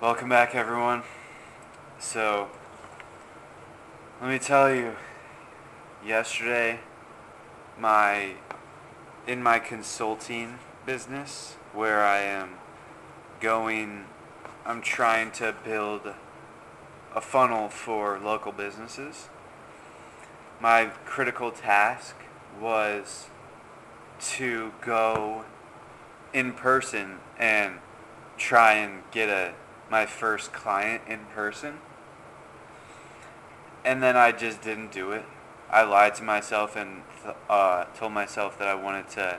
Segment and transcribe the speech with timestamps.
[0.00, 1.02] Welcome back, everyone.
[1.98, 2.50] So,
[4.20, 4.94] let me tell you,
[6.06, 6.78] yesterday,
[7.76, 8.34] my
[9.26, 12.58] in my consulting business, where I am
[13.40, 14.04] going,
[14.64, 16.02] I'm trying to build
[17.12, 19.28] a funnel for local businesses.
[20.60, 22.14] My critical task
[22.60, 23.26] was
[24.36, 25.44] to go
[26.32, 27.78] in person and
[28.36, 29.54] try and get a
[29.90, 31.78] my first client in person.
[33.84, 35.24] And then I just didn't do it.
[35.70, 37.02] I lied to myself and
[37.48, 39.38] uh, told myself that I wanted to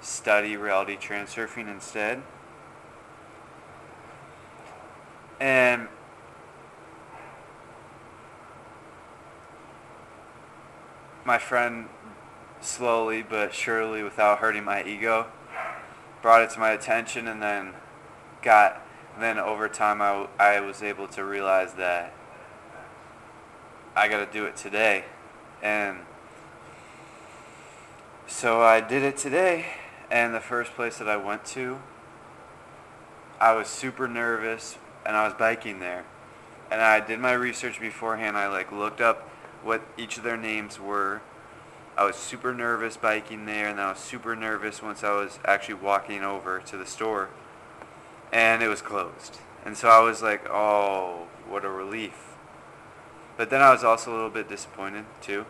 [0.00, 2.22] study reality transurfing instead.
[5.40, 5.88] And
[11.24, 11.88] my friend
[12.60, 15.26] slowly but surely without hurting my ego
[16.22, 17.74] brought it to my attention and then
[18.42, 18.85] got
[19.22, 22.12] then over time I, I was able to realize that
[23.94, 25.06] I got to do it today.
[25.62, 25.98] And
[28.26, 29.66] so I did it today.
[30.10, 31.78] And the first place that I went to,
[33.40, 36.04] I was super nervous and I was biking there.
[36.70, 38.36] And I did my research beforehand.
[38.36, 39.28] I like looked up
[39.62, 41.22] what each of their names were.
[41.96, 45.74] I was super nervous biking there and I was super nervous once I was actually
[45.74, 47.30] walking over to the store
[48.32, 49.38] and it was closed.
[49.64, 52.36] And so I was like, oh, what a relief.
[53.36, 55.44] But then I was also a little bit disappointed too.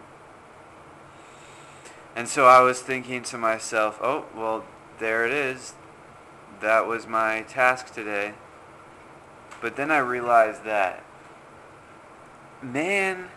[2.14, 4.64] And so I was thinking to myself, oh, well,
[4.98, 5.74] there it is.
[6.60, 8.34] That was my task today.
[9.60, 11.04] But then I realized that,
[12.62, 13.28] man,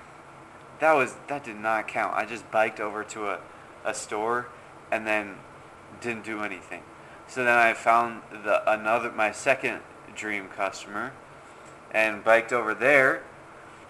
[0.80, 2.16] that was that did not count.
[2.16, 3.40] I just biked over to a,
[3.84, 4.48] a store
[4.92, 5.36] and then
[6.02, 6.84] didn't do anything.
[7.30, 9.82] So then I found the another my second
[10.16, 11.14] dream customer
[11.92, 13.22] and biked over there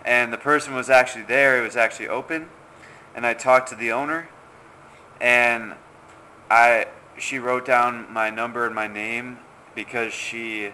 [0.03, 2.49] and the person was actually there, it was actually open
[3.15, 4.27] and I talked to the owner
[5.21, 5.75] and
[6.51, 9.39] I she wrote down my number and my name
[9.73, 10.71] because she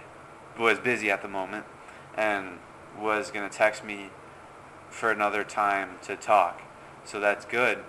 [0.58, 1.66] was busy at the moment
[2.16, 2.58] and
[3.00, 4.10] was going to text me
[4.90, 6.62] for another time to talk.
[7.04, 7.84] So that's good.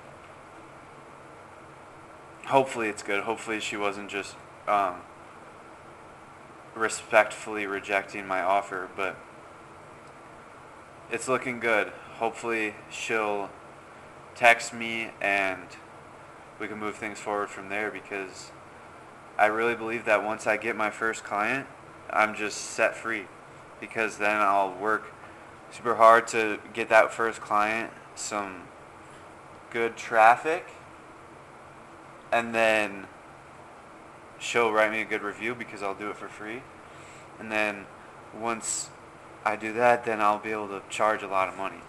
[2.46, 3.22] Hopefully it's good.
[3.22, 4.34] Hopefully she wasn't just
[4.68, 4.96] um,
[6.74, 9.16] respectfully rejecting my offer, but
[11.10, 11.88] it's looking good.
[12.14, 13.50] Hopefully, she'll
[14.34, 15.66] text me and
[16.58, 18.50] we can move things forward from there because
[19.38, 21.66] I really believe that once I get my first client,
[22.10, 23.26] I'm just set free
[23.80, 25.12] because then I'll work
[25.70, 28.62] super hard to get that first client some
[29.70, 30.66] good traffic
[32.32, 33.06] and then
[34.38, 36.62] she'll write me a good review because I'll do it for free.
[37.38, 37.86] And then
[38.38, 38.90] once
[39.44, 41.80] I do that, then I'll be able to charge a lot of money.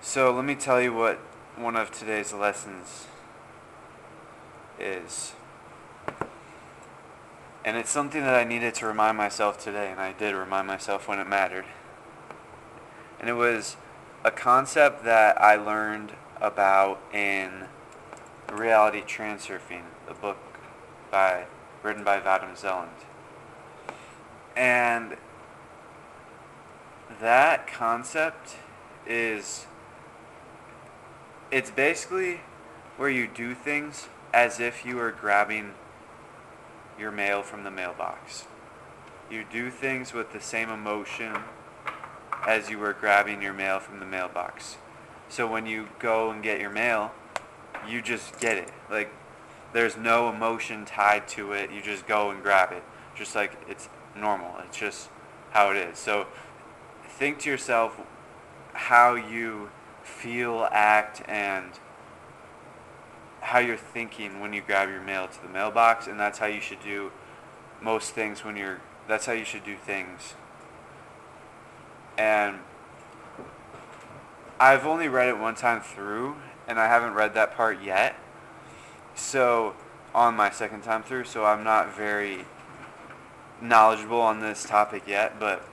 [0.00, 1.18] So let me tell you what
[1.56, 3.06] one of today's lessons
[4.78, 5.32] is.
[7.64, 11.06] And it's something that I needed to remind myself today, and I did remind myself
[11.06, 11.66] when it mattered.
[13.20, 13.76] And it was
[14.24, 17.66] a concept that I learned about in
[18.52, 20.36] Reality Transurfing, the book
[21.10, 21.46] by
[21.82, 22.90] written by Vadim Zeland.
[24.54, 25.16] And
[27.20, 28.56] that concept
[29.06, 29.66] is
[31.50, 32.40] it's basically
[32.96, 35.74] where you do things as if you were grabbing
[36.98, 38.44] your mail from the mailbox.
[39.30, 41.36] You do things with the same emotion
[42.46, 44.76] as you were grabbing your mail from the mailbox.
[45.28, 47.12] So when you go and get your mail,
[47.88, 48.70] you just get it.
[48.90, 49.12] Like
[49.72, 51.70] there's no emotion tied to it.
[51.70, 52.82] You just go and grab it.
[53.14, 54.54] Just like it's normal.
[54.66, 55.08] It's just
[55.50, 55.98] how it is.
[55.98, 56.26] So
[57.04, 58.00] think to yourself
[58.72, 59.70] how you
[60.02, 61.70] feel, act, and
[63.40, 66.60] how you're thinking when you grab your mail to the mailbox, and that's how you
[66.60, 67.12] should do
[67.80, 68.80] most things when you're.
[69.08, 70.34] That's how you should do things.
[72.16, 72.58] And
[74.60, 76.36] I've only read it one time through,
[76.68, 78.16] and I haven't read that part yet.
[79.14, 79.74] So
[80.14, 82.44] on my second time through, so I'm not very
[83.60, 85.66] knowledgeable on this topic yet, but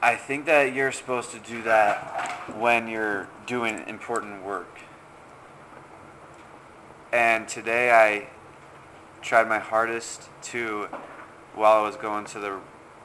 [0.00, 4.80] I think that you're supposed to do that when you're doing important work.
[7.12, 8.28] And today I
[9.20, 10.88] tried my hardest to,
[11.54, 12.58] while I was going to the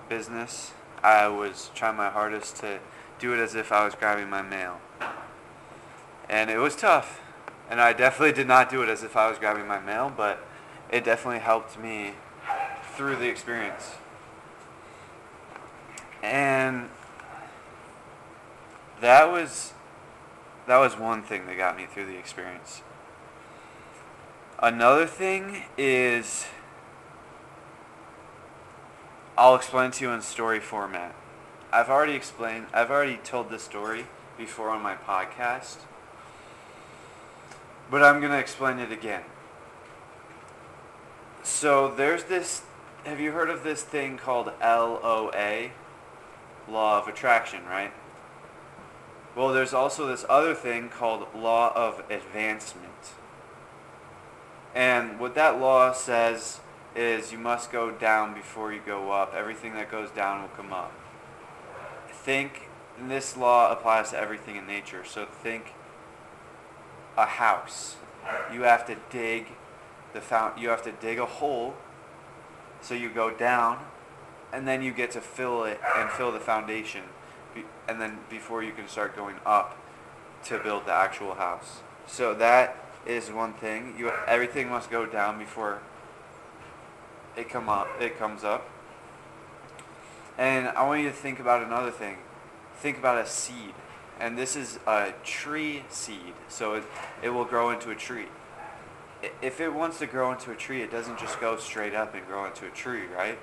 [0.09, 0.71] business,
[1.03, 2.79] I was trying my hardest to
[3.19, 4.79] do it as if I was grabbing my mail.
[6.29, 7.21] And it was tough.
[7.69, 10.45] And I definitely did not do it as if I was grabbing my mail, but
[10.89, 12.13] it definitely helped me
[12.95, 13.95] through the experience.
[16.23, 16.89] And
[19.01, 19.73] that was
[20.65, 22.81] that was one thing that got me through the experience.
[24.59, 26.47] Another thing is
[29.37, 31.13] I'll explain to you in story format.
[31.77, 35.75] I've already explained I've already told this story before on my podcast.
[37.91, 39.21] But I'm going to explain it again.
[41.43, 42.63] So there's this
[43.05, 45.69] have you heard of this thing called LOA?
[46.67, 47.93] Law of attraction, right?
[49.35, 53.13] Well, there's also this other thing called law of advancement.
[54.73, 56.59] And what that law says
[56.95, 59.35] is you must go down before you go up.
[59.35, 60.91] Everything that goes down will come up.
[62.27, 62.63] Think,
[63.07, 65.05] this law applies to everything in nature.
[65.05, 65.73] So think
[67.17, 67.95] a house.
[68.51, 69.45] You have to dig
[70.11, 71.75] the found, you have to dig a hole
[72.81, 73.79] so you go down
[74.51, 77.03] and then you get to fill it and fill the foundation
[77.87, 79.77] and then before you can start going up
[80.43, 81.79] to build the actual house.
[82.07, 82.75] So that
[83.05, 83.95] is one thing.
[83.97, 85.79] You everything must go down before
[87.37, 87.87] it come up.
[88.01, 88.69] It comes up.
[90.37, 92.17] And I want you to think about another thing.
[92.79, 93.73] Think about a seed.
[94.19, 96.33] And this is a tree seed.
[96.47, 96.83] So it,
[97.23, 98.27] it will grow into a tree.
[99.41, 102.25] If it wants to grow into a tree, it doesn't just go straight up and
[102.27, 103.39] grow into a tree, right?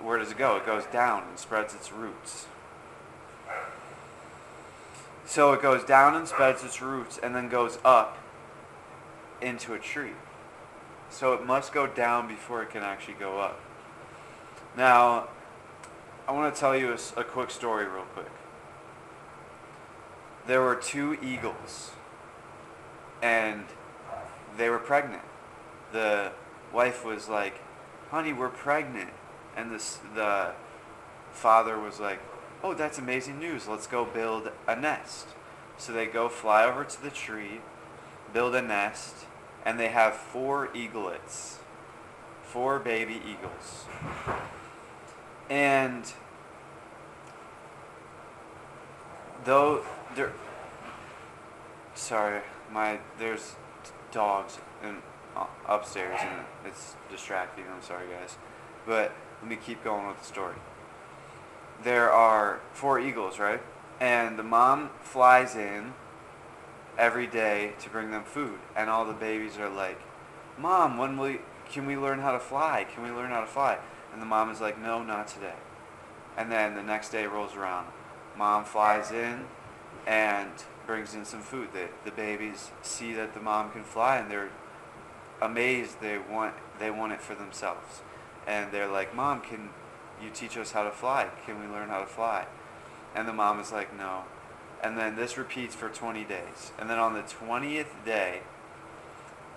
[0.00, 0.56] Where does it go?
[0.56, 2.46] It goes down and spreads its roots.
[5.26, 8.18] So it goes down and spreads its roots and then goes up
[9.40, 10.12] into a tree.
[11.10, 13.60] So it must go down before it can actually go up.
[14.76, 15.28] Now,
[16.28, 18.30] I want to tell you a, a quick story real quick.
[20.46, 21.92] There were two eagles
[23.22, 23.64] and
[24.56, 25.22] they were pregnant.
[25.92, 26.32] The
[26.72, 27.60] wife was like,
[28.10, 29.10] honey, we're pregnant.
[29.56, 30.52] And this, the
[31.30, 32.20] father was like,
[32.62, 33.68] oh, that's amazing news.
[33.68, 35.28] Let's go build a nest.
[35.78, 37.60] So they go fly over to the tree,
[38.32, 39.14] build a nest,
[39.64, 41.58] and they have four eaglets,
[42.42, 43.84] four baby eagles.
[45.48, 46.12] And
[49.44, 49.84] though
[50.14, 50.32] there,
[51.94, 53.54] sorry, my there's
[54.10, 54.96] dogs in,
[55.36, 57.64] uh, upstairs and it's distracting.
[57.72, 58.36] I'm sorry, guys,
[58.86, 60.56] but let me keep going with the story
[61.82, 63.62] there are four eagles, right?
[64.00, 65.94] And the mom flies in
[66.98, 70.00] every day to bring them food, and all the babies are like,
[70.58, 71.38] "Mom, when will
[71.70, 72.86] can we learn how to fly?
[72.92, 73.78] Can we learn how to fly?"
[74.12, 75.56] And the mom is like, "No, not today."
[76.36, 77.86] And then the next day rolls around.
[78.36, 79.46] Mom flies in
[80.06, 80.50] and
[80.86, 81.68] brings in some food.
[81.72, 84.50] The, the babies see that the mom can fly and they're
[85.40, 86.00] amazed.
[86.00, 88.02] They want they want it for themselves.
[88.46, 89.70] And they're like, "Mom, can
[90.22, 91.28] you teach us how to fly.
[91.44, 92.46] Can we learn how to fly?
[93.14, 94.22] And the mom is like, no.
[94.82, 96.72] And then this repeats for 20 days.
[96.78, 98.40] And then on the 20th day,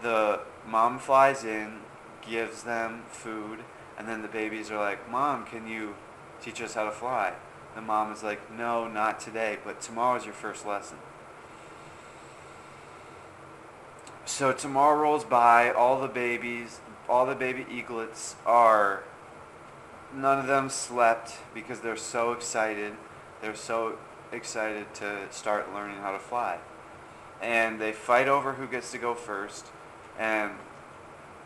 [0.01, 1.79] the mom flies in,
[2.27, 3.59] gives them food,
[3.99, 5.93] and then the babies are like, Mom, can you
[6.41, 7.33] teach us how to fly?
[7.75, 10.97] The mom is like, No, not today, but tomorrow's your first lesson.
[14.25, 16.79] So tomorrow rolls by, all the babies,
[17.09, 19.03] all the baby eaglets are
[20.13, 22.93] none of them slept because they're so excited.
[23.41, 23.97] They're so
[24.31, 26.59] excited to start learning how to fly.
[27.41, 29.65] And they fight over who gets to go first.
[30.17, 30.51] And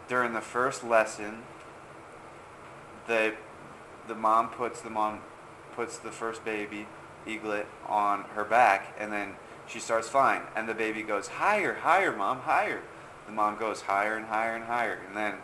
[0.08, 1.44] during the first lesson,
[3.08, 3.34] the
[4.08, 5.20] the mom puts the mom
[5.76, 6.88] puts the first baby
[7.26, 9.34] eaglet on her back and then
[9.68, 12.82] she starts flying and the baby goes higher higher mom higher
[13.26, 15.36] the mom goes higher and higher and higher and then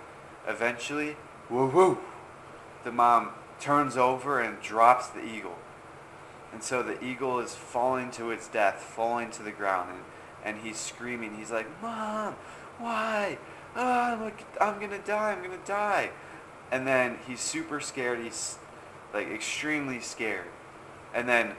[0.48, 1.16] eventually
[1.50, 1.98] woo woo
[2.84, 5.58] the mom turns over and drops the eagle.
[6.52, 10.00] And so the eagle is falling to its death, falling to the ground, and,
[10.44, 11.36] and he's screaming.
[11.38, 12.36] He's like, Mom,
[12.80, 13.38] why?
[13.76, 16.10] Oh, I'm, to die, I'm to die.
[16.72, 18.20] And then he's super scared.
[18.20, 18.58] He's
[19.14, 20.48] like extremely scared.
[21.14, 21.54] And then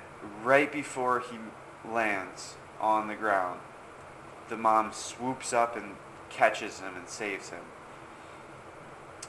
[0.44, 1.38] right before he
[1.90, 3.60] lands on the ground,
[4.48, 5.96] the mom swoops up and
[6.28, 7.62] catches him and saves him.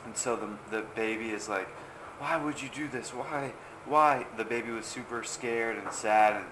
[0.06, 1.68] And so the, the baby is like,
[2.20, 3.10] why would you do this?
[3.10, 3.54] Why?
[3.86, 4.26] Why?
[4.38, 6.46] The baby was super scared and sad and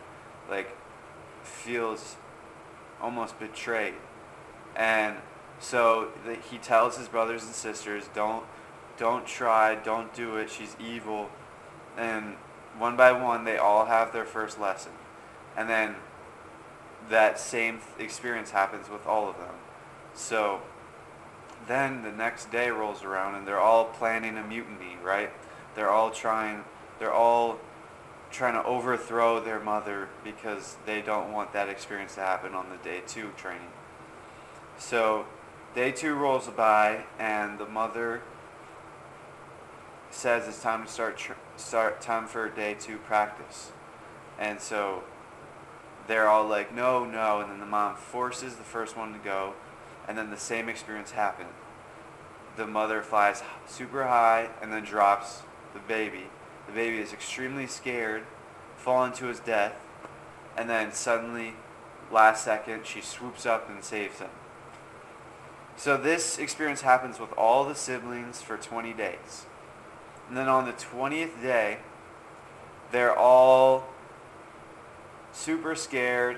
[0.49, 0.75] like
[1.43, 2.15] feels
[3.01, 3.93] almost betrayed.
[4.75, 5.15] And
[5.59, 8.45] so the, he tells his brothers and sisters, don't,
[8.99, 11.29] don't try, don't do it, she's evil.
[11.97, 12.35] And
[12.77, 14.91] one by one, they all have their first lesson.
[15.57, 15.95] And then
[17.09, 19.55] that same experience happens with all of them.
[20.13, 20.61] So
[21.67, 25.31] then the next day rolls around and they're all planning a mutiny, right?
[25.75, 26.65] They're all trying,
[26.99, 27.57] they're all
[28.31, 32.77] trying to overthrow their mother because they don't want that experience to happen on the
[32.77, 33.71] day two training.
[34.77, 35.25] So
[35.73, 38.21] day two rolls by and the mother
[40.11, 43.71] says it's time to start tr- start time for day two practice.
[44.39, 45.03] And so
[46.07, 49.53] they're all like, no, no, and then the mom forces the first one to go,
[50.07, 51.49] and then the same experience happens.
[52.55, 56.25] The mother flies super high and then drops the baby.
[56.67, 58.23] The baby is extremely scared,
[58.75, 59.75] falling to his death,
[60.57, 61.53] and then suddenly,
[62.11, 64.29] last second, she swoops up and saves him.
[65.77, 69.45] So this experience happens with all the siblings for 20 days.
[70.29, 71.79] And then on the 20th day,
[72.91, 73.87] they're all
[75.33, 76.37] super scared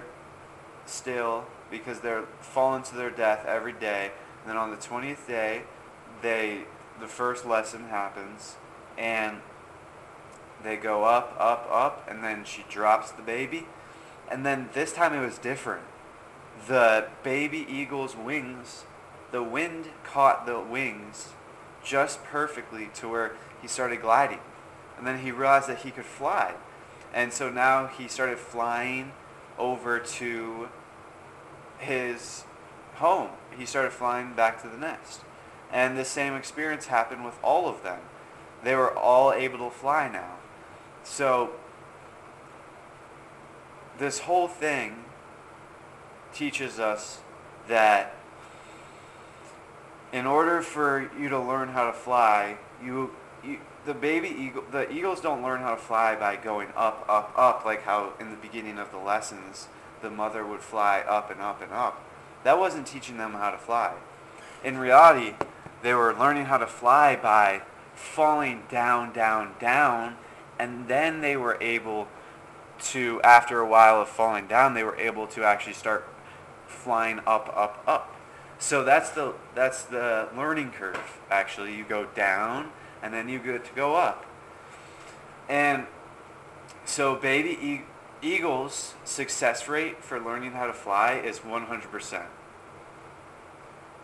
[0.86, 4.12] still because they're falling to their death every day.
[4.41, 5.63] And then on the 20th day,
[6.21, 6.63] they
[7.00, 8.55] the first lesson happens
[8.98, 9.38] and
[10.63, 13.65] they go up, up, up, and then she drops the baby.
[14.29, 15.83] And then this time it was different.
[16.67, 18.83] The baby eagle's wings,
[19.31, 21.29] the wind caught the wings
[21.83, 24.39] just perfectly to where he started gliding.
[24.97, 26.53] And then he realized that he could fly.
[27.13, 29.11] And so now he started flying
[29.57, 30.69] over to
[31.77, 32.43] his
[32.95, 33.31] home.
[33.57, 35.21] He started flying back to the nest.
[35.71, 38.00] And the same experience happened with all of them.
[38.63, 40.35] They were all able to fly now.
[41.03, 41.51] So
[43.97, 45.05] this whole thing
[46.33, 47.19] teaches us
[47.67, 48.15] that
[50.13, 53.11] in order for you to learn how to fly, you,
[53.43, 57.33] you the baby eagle, the eagles don't learn how to fly by going up, up,
[57.35, 59.67] up, like how in the beginning of the lessons
[60.01, 62.03] the mother would fly up and up and up.
[62.43, 63.93] That wasn't teaching them how to fly.
[64.63, 65.33] In reality,
[65.81, 67.61] they were learning how to fly by
[67.95, 70.15] falling down, down, down,
[70.59, 72.07] and then they were able
[72.79, 76.07] to, after a while of falling down, they were able to actually start
[76.67, 78.15] flying up, up, up.
[78.61, 81.19] So that's the that's the learning curve.
[81.31, 84.23] Actually, you go down and then you get to go up.
[85.49, 85.87] And
[86.85, 87.81] so baby e-
[88.21, 92.25] eagles success rate for learning how to fly is 100%.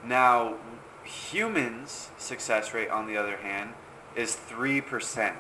[0.04, 0.56] Now,
[1.04, 3.76] humans success rate on the other hand
[4.16, 5.34] is 3%.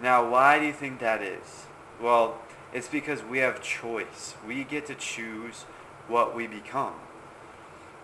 [0.00, 1.66] Now, why do you think that is?
[2.00, 2.38] Well,
[2.72, 4.34] it's because we have choice.
[4.46, 5.64] We get to choose
[6.08, 6.94] what we become.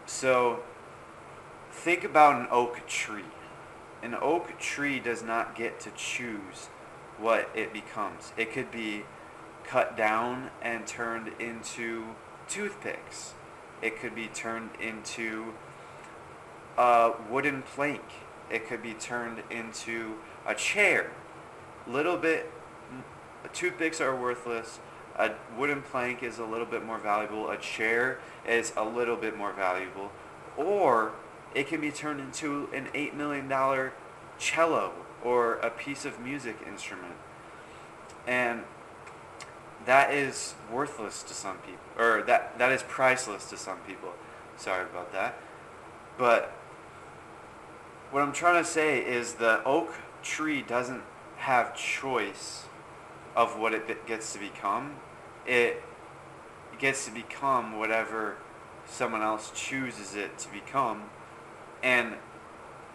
[0.07, 0.61] So,
[1.71, 3.25] think about an oak tree.
[4.03, 6.69] An oak tree does not get to choose
[7.19, 8.33] what it becomes.
[8.37, 9.05] It could be
[9.65, 12.05] cut down and turned into
[12.49, 13.35] toothpicks.
[13.81, 15.55] It could be turned into
[16.77, 18.03] a wooden plank.
[18.51, 20.17] It could be turned into
[20.47, 21.11] a chair.
[21.87, 22.51] Little bit,
[23.53, 24.81] toothpicks are worthless.
[25.17, 27.51] A wooden plank is a little bit more valuable.
[27.51, 30.11] A chair is a little bit more valuable.
[30.57, 31.13] Or
[31.55, 33.49] it can be turned into an $8 million
[34.39, 34.93] cello
[35.23, 37.15] or a piece of music instrument.
[38.27, 38.65] And
[39.87, 44.13] that is worthless to some people, or that, that is priceless to some people.
[44.57, 45.37] Sorry about that.
[46.17, 46.53] But
[48.11, 51.03] what I'm trying to say is the oak tree doesn't
[51.39, 52.65] have choice
[53.35, 54.97] of what it gets to become.
[55.47, 55.83] It
[56.79, 58.37] gets to become whatever
[58.87, 61.05] someone else chooses it to become.
[61.83, 62.15] And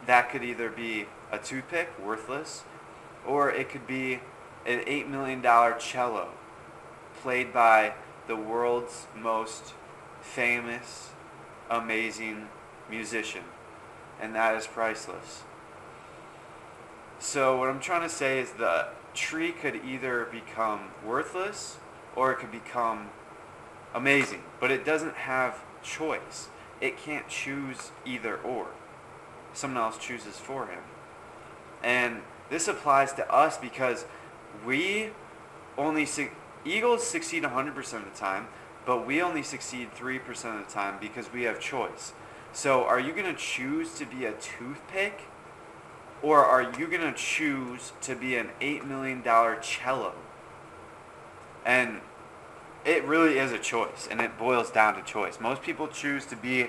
[0.05, 2.63] that could either be a toothpick, worthless,
[3.25, 4.21] or it could be
[4.65, 5.41] an $8 million
[5.79, 6.29] cello
[7.21, 7.93] played by
[8.27, 9.73] the world's most
[10.21, 11.11] famous,
[11.69, 12.47] amazing
[12.89, 13.43] musician.
[14.21, 15.43] And that is priceless.
[17.19, 18.87] So what I'm trying to say is the
[19.17, 21.77] tree could either become worthless
[22.15, 23.09] or it could become
[23.93, 24.43] amazing.
[24.59, 26.47] But it doesn't have choice.
[26.79, 28.67] It can't choose either or.
[29.53, 30.83] Someone else chooses for him.
[31.83, 34.05] And this applies to us because
[34.65, 35.09] we
[35.77, 36.29] only su-
[36.63, 38.47] Eagles succeed 100% of the time,
[38.85, 40.19] but we only succeed 3%
[40.59, 42.13] of the time because we have choice.
[42.53, 45.21] So are you going to choose to be a toothpick
[46.21, 49.23] or are you going to choose to be an $8 million
[49.61, 50.13] cello?
[51.65, 52.01] And
[52.85, 55.39] it really is a choice and it boils down to choice.
[55.39, 56.67] Most people choose to be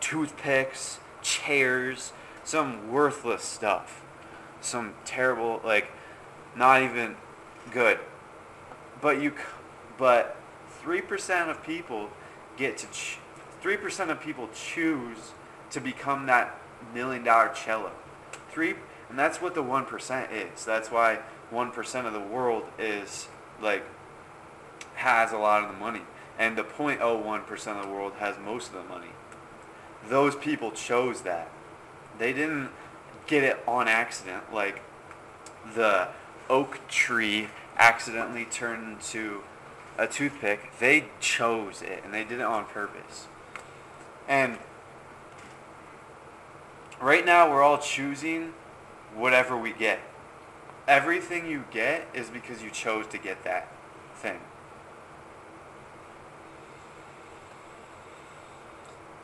[0.00, 2.12] toothpicks, chairs,
[2.44, 4.04] some worthless stuff.
[4.60, 5.90] Some terrible like
[6.54, 7.16] not even
[7.72, 7.98] good.
[9.00, 9.32] But you
[9.98, 10.36] but
[10.84, 12.10] 3% of people
[12.56, 13.18] get to ch-
[13.62, 15.32] 3% of people choose
[15.70, 16.58] to become that
[16.92, 17.92] million dollar cello.
[18.52, 18.74] 3
[19.08, 20.64] and that's what the 1% is.
[20.64, 21.18] That's why
[21.52, 23.28] 1% of the world is
[23.60, 23.84] like
[24.94, 26.02] has a lot of the money
[26.38, 29.10] and the 0.01% of the world has most of the money.
[30.08, 31.50] Those people chose that.
[32.18, 32.70] They didn't
[33.26, 34.80] get it on accident like
[35.74, 36.08] the
[36.48, 39.42] oak tree accidentally turned into
[39.98, 40.72] a toothpick.
[40.78, 43.26] They chose it and they did it on purpose.
[44.26, 44.58] And
[47.02, 48.54] right now we're all choosing
[49.14, 49.98] whatever we get.
[50.88, 53.68] Everything you get is because you chose to get that
[54.14, 54.38] thing.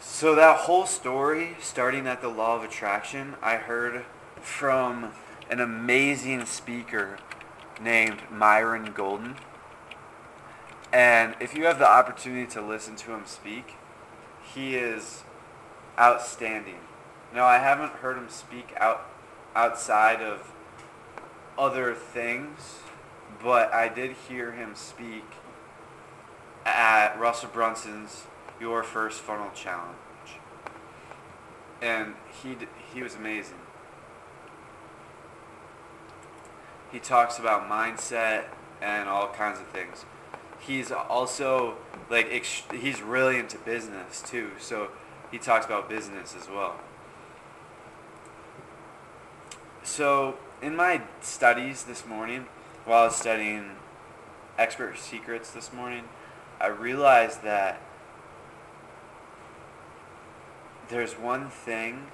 [0.01, 4.05] So that whole story, starting at the law of attraction, I heard
[4.41, 5.13] from
[5.49, 7.19] an amazing speaker
[7.81, 9.37] named Myron Golden.
[10.93, 13.75] And if you have the opportunity to listen to him speak,
[14.43, 15.23] he is
[15.99, 16.81] outstanding.
[17.35, 19.07] Now, I haven't heard him speak out
[19.55, 20.53] outside of
[21.59, 22.79] other things,
[23.43, 25.25] but I did hear him speak
[26.65, 28.25] at Russell Brunson's
[28.61, 29.97] Your First Funnel Challenge.
[31.83, 32.57] And he
[32.93, 33.59] he was amazing.
[36.91, 38.45] He talks about mindset
[38.81, 40.05] and all kinds of things.
[40.59, 41.77] He's also
[42.11, 42.31] like
[42.73, 44.91] he's really into business too, so
[45.31, 46.81] he talks about business as well.
[49.83, 52.47] So in my studies this morning,
[52.85, 53.73] while I was studying
[54.59, 56.05] expert secrets this morning,
[56.61, 57.81] I realized that
[60.89, 62.07] there's one thing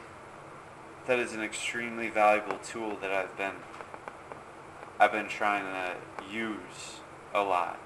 [1.07, 3.55] that is an extremely valuable tool that I've been
[4.99, 7.01] I've been trying to use
[7.35, 7.79] a lot.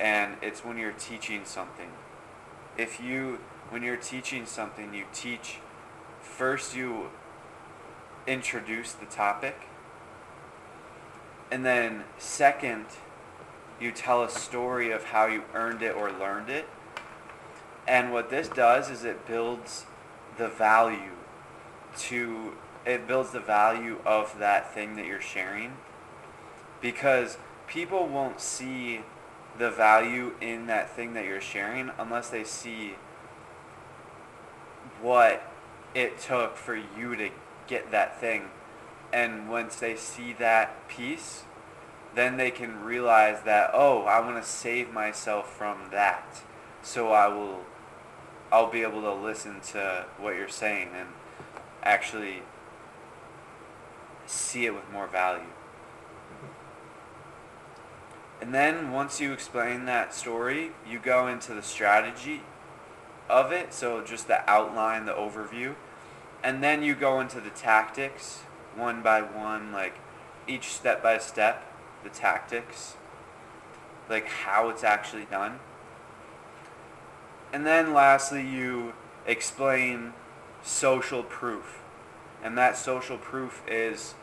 [0.00, 1.90] And it's when you're teaching something.
[2.76, 3.38] If you
[3.70, 5.58] when you're teaching something, you teach
[6.20, 7.10] first you
[8.26, 9.68] introduce the topic.
[11.50, 12.86] And then second,
[13.80, 16.68] you tell a story of how you earned it or learned it.
[17.86, 19.86] And what this does is it builds
[20.38, 21.12] the value
[21.96, 25.74] to it builds the value of that thing that you're sharing
[26.82, 29.00] because people won't see
[29.58, 32.96] the value in that thing that you're sharing unless they see
[35.00, 35.50] what
[35.94, 37.30] it took for you to
[37.66, 38.50] get that thing.
[39.12, 41.44] And once they see that piece
[42.14, 46.42] then they can realize that oh i want to save myself from that.
[46.82, 47.62] So i will
[48.52, 51.08] I'll be able to listen to what you're saying and
[51.82, 52.42] actually
[54.26, 55.48] see it with more value.
[58.40, 62.42] And then once you explain that story, you go into the strategy
[63.28, 65.74] of it, so just the outline, the overview,
[66.44, 68.40] and then you go into the tactics
[68.76, 69.94] one by one, like
[70.46, 71.64] each step by step,
[72.02, 72.96] the tactics,
[74.10, 75.58] like how it's actually done.
[77.50, 78.92] And then lastly, you
[79.26, 80.12] explain
[80.62, 81.80] social proof.
[82.42, 84.14] And that social proof is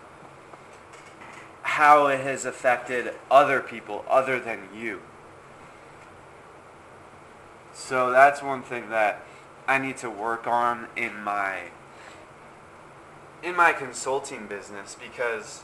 [1.63, 5.01] how it has affected other people other than you.
[7.73, 9.25] So that's one thing that
[9.67, 11.69] I need to work on in my
[13.43, 15.63] in my consulting business because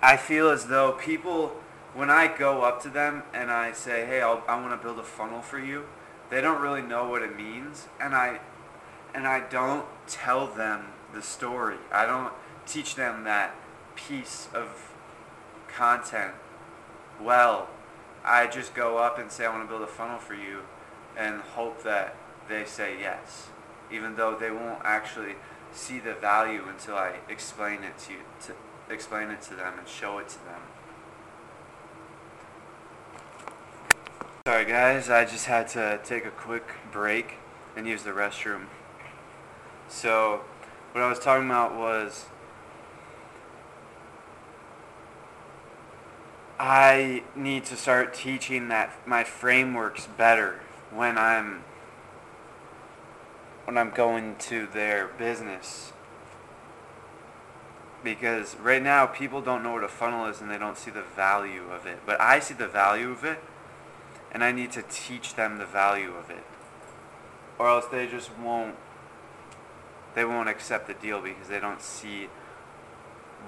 [0.00, 1.56] I feel as though people
[1.94, 4.98] when I go up to them and I say, hey, I'll, I want to build
[4.98, 5.86] a funnel for you,
[6.30, 8.40] they don't really know what it means, and I
[9.14, 11.76] and I don't tell them the story.
[11.90, 12.32] I don't
[12.66, 13.54] teach them that
[13.96, 14.92] piece of
[15.66, 16.34] content
[17.20, 17.68] well.
[18.24, 20.60] I just go up and say, I want to build a funnel for you,
[21.16, 22.14] and hope that
[22.48, 23.48] they say yes,
[23.90, 25.36] even though they won't actually
[25.72, 28.54] see the value until I explain it to you, to
[28.92, 30.60] explain it to them and show it to them.
[34.46, 37.34] Sorry guys, I just had to take a quick break
[37.76, 38.64] and use the restroom.
[39.88, 40.40] So,
[40.92, 42.26] what I was talking about was
[46.58, 51.62] I need to start teaching that my frameworks better when I'm
[53.68, 55.92] when I'm going to their business.
[58.02, 61.02] Because right now people don't know what a funnel is and they don't see the
[61.02, 61.98] value of it.
[62.06, 63.38] But I see the value of it
[64.32, 66.44] and I need to teach them the value of it.
[67.58, 68.74] Or else they just won't
[70.14, 72.30] they won't accept the deal because they don't see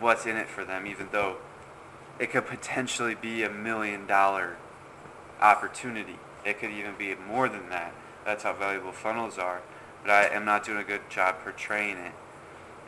[0.00, 1.38] what's in it for them even though
[2.18, 4.58] it could potentially be a million dollar
[5.40, 6.18] opportunity.
[6.44, 7.94] It could even be more than that.
[8.26, 9.62] That's how valuable funnels are.
[10.02, 12.12] But I am not doing a good job portraying it.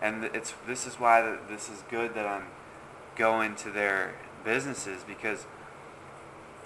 [0.01, 2.47] And it's this is why this is good that I'm
[3.17, 5.47] going to their businesses because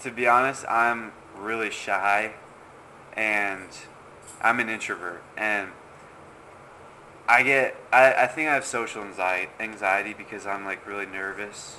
[0.03, 2.33] to be honest, I'm really shy
[3.15, 3.69] and
[4.41, 5.71] I'm an introvert and
[7.29, 11.79] I get I, I think I have social anxiety anxiety because I'm like really nervous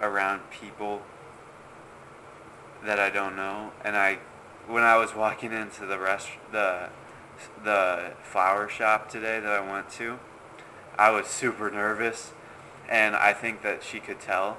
[0.00, 1.02] around people
[2.84, 4.18] that I don't know and I
[4.66, 6.88] when I was walking into the rest the
[7.64, 10.18] the flower shop today that I went to
[11.00, 12.32] I was super nervous
[12.86, 14.58] and I think that she could tell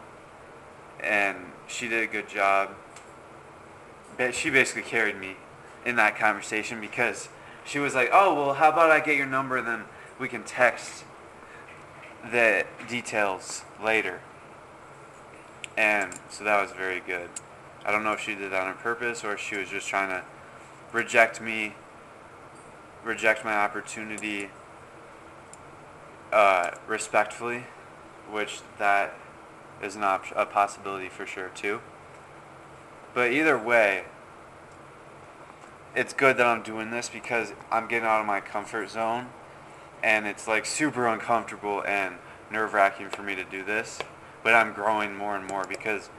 [1.00, 2.72] and she did a good job.
[4.18, 5.36] But she basically carried me
[5.86, 7.30] in that conversation because
[7.64, 9.84] she was like, "Oh, well, how about I get your number and then
[10.18, 11.04] we can text
[12.32, 14.22] the details later."
[15.78, 17.30] And so that was very good.
[17.86, 20.10] I don't know if she did that on purpose or if she was just trying
[20.10, 20.24] to
[20.92, 21.76] reject me,
[23.04, 24.50] reject my opportunity
[26.32, 27.66] uh, respectfully,
[28.30, 29.16] which that
[29.82, 31.82] is an op- a possibility for sure too.
[33.14, 34.06] But either way,
[35.96, 39.28] it's good that I'm doing this because I'm getting out of my comfort zone
[40.04, 42.16] and it's like super uncomfortable and
[42.50, 44.00] nerve wracking for me to do this.
[44.44, 46.10] But I'm growing more and more because,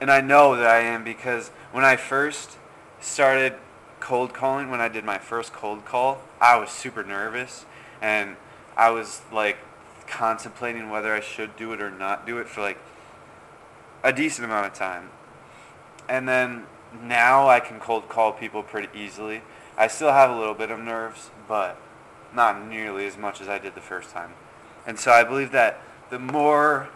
[0.00, 2.56] and I know that I am because when I first
[3.00, 3.54] started
[4.00, 7.64] cold calling, when I did my first cold call, I was super nervous
[8.00, 8.36] and
[8.76, 9.58] I was like
[10.06, 12.78] contemplating whether I should do it or not do it for like
[14.02, 15.10] a decent amount of time.
[16.08, 16.64] And then
[17.02, 19.42] now I can cold call people pretty easily.
[19.76, 21.76] I still have a little bit of nerves, but
[22.34, 24.32] not nearly as much as I did the first time.
[24.86, 26.88] And so I believe that the more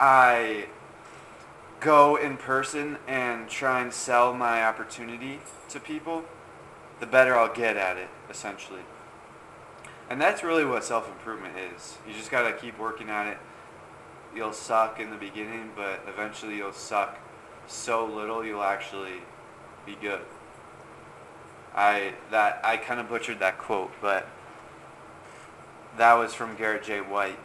[0.00, 0.66] I
[1.80, 6.24] go in person and try and sell my opportunity to people,
[7.00, 8.80] the better I'll get at it, essentially.
[10.10, 11.98] And that's really what self-improvement is.
[12.06, 13.38] You just got to keep working at it.
[14.34, 17.18] You'll suck in the beginning, but eventually you'll suck
[17.66, 19.22] so little you'll actually
[19.84, 20.20] be good.
[21.74, 24.26] I that I kind of butchered that quote, but
[25.96, 27.00] that was from Garrett J.
[27.00, 27.38] White,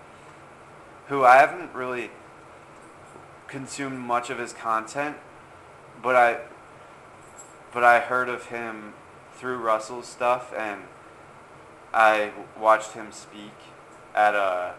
[1.08, 2.10] who I haven't really
[3.54, 5.16] consumed much of his content,
[6.02, 6.40] but I
[7.72, 8.94] but I heard of him
[9.36, 10.82] through Russell's stuff and
[11.94, 13.54] I watched him speak
[14.16, 14.74] at a uh,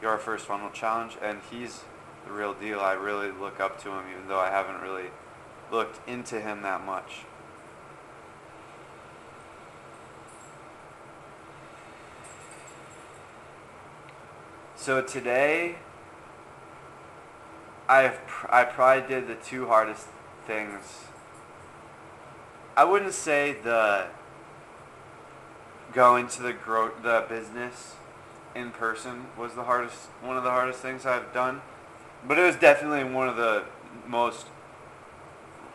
[0.00, 1.82] Your First Funnel Challenge, and he's
[2.24, 2.78] the real deal.
[2.78, 5.10] I really look up to him, even though I haven't really
[5.72, 7.22] looked into him that much.
[14.76, 15.76] So today,
[17.88, 18.18] I've
[18.48, 20.06] I probably did the two hardest
[20.46, 21.04] things.
[22.76, 24.06] I wouldn't say the
[25.92, 27.94] going to the gro- the business
[28.54, 31.60] in person was the hardest one of the hardest things I've done.
[32.26, 33.64] But it was definitely one of the
[34.06, 34.46] most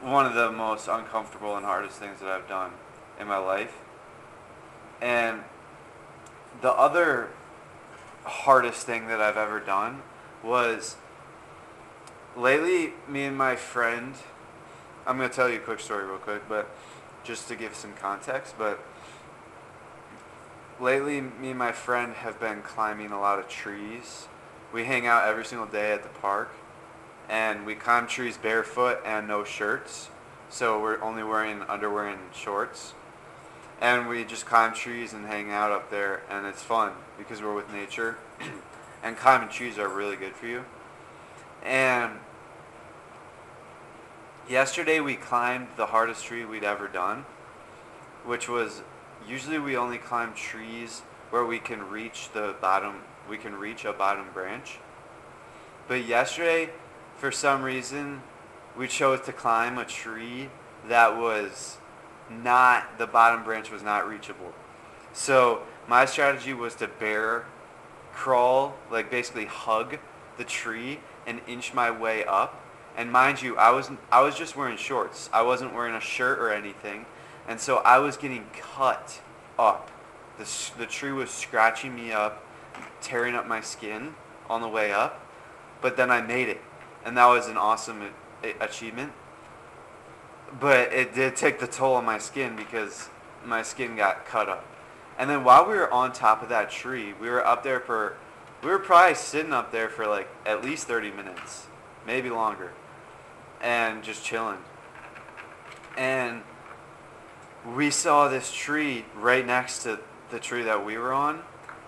[0.02, 2.72] one of the most uncomfortable and hardest things that I've done
[3.20, 3.74] in my life.
[5.02, 5.42] And
[6.62, 7.30] the other
[8.24, 10.02] hardest thing that I've ever done
[10.44, 10.96] was
[12.36, 14.16] lately me and my friend
[15.10, 16.70] I'm going to tell you a quick story real quick, but
[17.24, 18.80] just to give some context, but
[20.80, 24.28] lately, me and my friend have been climbing a lot of trees.
[24.72, 26.52] We hang out every single day at the park,
[27.28, 30.10] and we climb trees barefoot and no shirts.
[30.52, 32.94] So we're only wearing underwear and shorts.
[33.82, 37.56] And we just climb trees and hang out up there, and it's fun because we're
[37.56, 38.18] with nature.
[39.04, 40.66] and climbing trees are really good for you.
[41.64, 42.14] And
[44.50, 47.26] yesterday we climbed the hardest tree we'd ever done,
[48.26, 48.82] which was
[49.28, 52.96] usually we only climb trees where we can reach the bottom,
[53.30, 54.80] we can reach a bottom branch.
[55.88, 56.70] But yesterday,
[57.18, 58.22] for some reason,
[58.78, 60.50] we chose to climb a tree
[60.88, 61.78] that was
[62.30, 64.54] not, the bottom branch was not reachable.
[65.14, 67.46] So my strategy was to bear
[68.14, 69.98] crawl, like basically hug
[70.38, 72.62] the tree and inch my way up.
[72.98, 75.30] And mind you, I was I was just wearing shorts.
[75.32, 77.06] I wasn't wearing a shirt or anything.
[77.48, 79.22] And so I was getting cut
[79.58, 79.90] up.
[80.38, 82.44] The, the tree was scratching me up,
[83.02, 84.16] tearing up my skin
[84.50, 85.26] on the way up,
[85.82, 86.62] but then I made it,
[87.06, 88.10] and that was an awesome
[88.44, 89.14] a- achievement.
[90.60, 93.10] But it did take the toll on my skin because
[93.46, 94.66] my skin got cut up.
[95.18, 98.16] And then while we were on top of that tree, we were up there for,
[98.64, 101.68] we were probably sitting up there for like at least 30 minutes,
[102.06, 102.72] maybe longer,
[103.62, 104.60] and just chilling.
[105.98, 106.42] And
[107.76, 111.42] we saw this tree right next to the tree that we were on,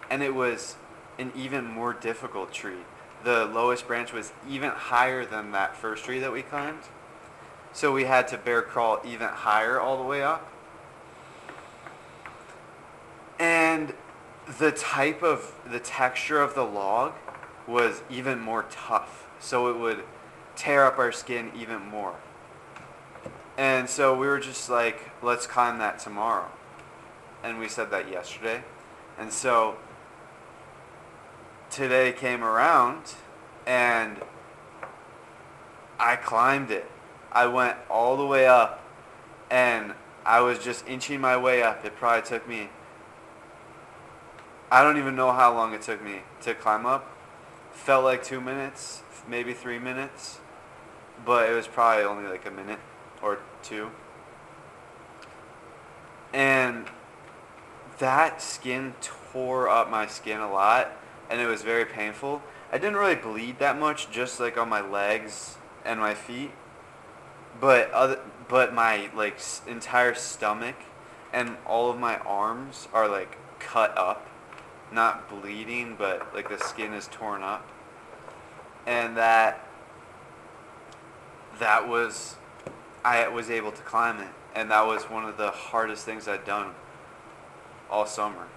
[0.10, 0.76] and it was
[1.20, 2.84] an even more difficult tree.
[3.24, 6.82] The lowest branch was even higher than that first tree that we climbed.
[7.74, 10.52] So we had to bear crawl even higher all the way up.
[13.40, 13.94] And
[14.60, 17.14] the type of the texture of the log
[17.68, 19.28] was even more tough.
[19.40, 20.04] So it would
[20.56, 22.16] tear up our skin even more.
[23.58, 26.50] And so we were just like, let's climb that tomorrow.
[27.44, 28.64] And we said that yesterday.
[29.18, 29.78] And so
[31.70, 33.16] today came around
[33.66, 34.18] and
[36.00, 36.90] I climbed it.
[37.32, 38.84] I went all the way up
[39.50, 39.94] and
[40.26, 41.86] I was just inching my way up.
[41.86, 42.70] It probably took me,
[44.72, 47.16] I don't even know how long it took me to climb up.
[47.74, 50.40] Felt like two minutes, maybe three minutes,
[51.26, 52.80] but it was probably only like a minute
[53.22, 53.92] or two.
[56.34, 56.86] And
[58.00, 60.92] that skin tore up my skin a lot
[61.30, 62.42] and it was very painful.
[62.72, 66.52] I didn't really bleed that much, just like on my legs and my feet.
[67.60, 70.76] But other, but my like entire stomach
[71.34, 74.28] and all of my arms are like cut up,
[74.92, 77.68] not bleeding, but like the skin is torn up.
[78.86, 79.68] And that
[81.60, 82.36] that was
[83.04, 86.46] I was able to climb it, and that was one of the hardest things I'd
[86.46, 86.74] done
[87.90, 88.48] all summer.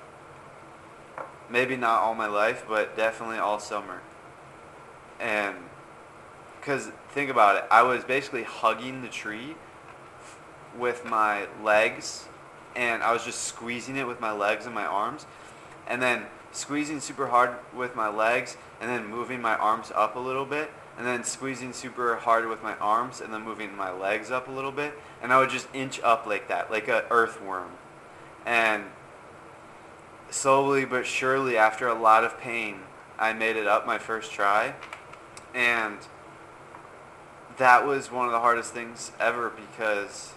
[1.48, 4.00] Maybe not all my life, but definitely all summer.
[5.20, 5.56] And
[6.58, 9.56] because think about it, I was basically hugging the tree
[10.78, 12.26] with my legs,
[12.74, 15.26] and I was just squeezing it with my legs and my arms,
[15.86, 20.20] and then squeezing super hard with my legs, and then moving my arms up a
[20.20, 24.30] little bit, and then squeezing super hard with my arms, and then moving my legs
[24.30, 27.70] up a little bit, and I would just inch up like that, like a earthworm,
[28.46, 28.84] and
[30.30, 32.80] slowly but surely, after a lot of pain,
[33.18, 34.74] I made it up my first try,
[35.54, 35.98] and
[37.56, 40.34] that was one of the hardest things ever because,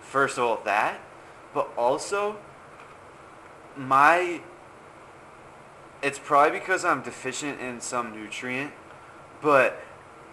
[0.00, 1.00] first of all, that,
[1.54, 2.36] but also
[3.76, 4.40] my.
[6.00, 8.72] It's probably because I'm deficient in some nutrient,
[9.42, 9.82] but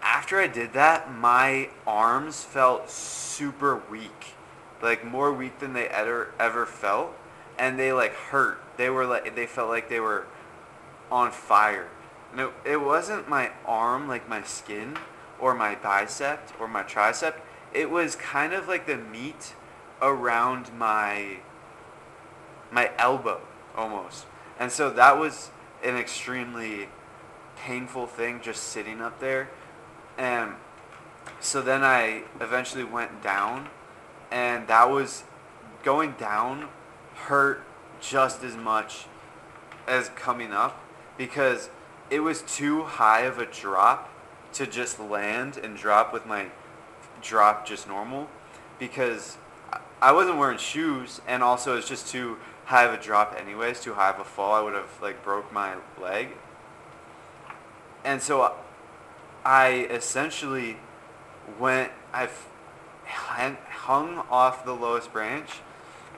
[0.01, 4.36] after I did that, my arms felt super weak,
[4.82, 7.15] like more weak than they ever ever felt,
[7.58, 8.62] and they like hurt.
[8.78, 10.28] They were like they felt like they were
[11.12, 11.89] on fire.
[12.32, 14.97] And it, it wasn't my arm, like my skin,
[15.39, 17.36] or my bicep, or my tricep.
[17.73, 19.56] It was kind of like the meat
[19.99, 21.38] around my
[22.71, 23.41] my elbow
[23.75, 24.28] almost.
[24.60, 25.49] And so that was
[25.86, 26.89] an extremely
[27.56, 29.50] painful thing just sitting up there.
[30.17, 30.54] And
[31.39, 33.69] so then I eventually went down
[34.32, 35.24] and that was
[35.84, 36.67] going down
[37.13, 37.63] hurt
[38.02, 39.06] just as much
[39.88, 40.82] as coming up
[41.17, 41.69] because
[42.10, 44.10] it was too high of a drop
[44.54, 46.48] to just land and drop with my
[47.21, 48.28] drop just normal
[48.80, 49.38] because
[50.06, 53.82] I- I wasn't wearing shoes and also it's just too high of a drop anyways,
[53.82, 54.54] too high of a fall.
[54.54, 56.38] I would have like broke my leg.
[58.04, 58.56] And so
[59.44, 60.78] I essentially
[61.60, 61.91] went,
[63.08, 65.62] hung- hung off the lowest branch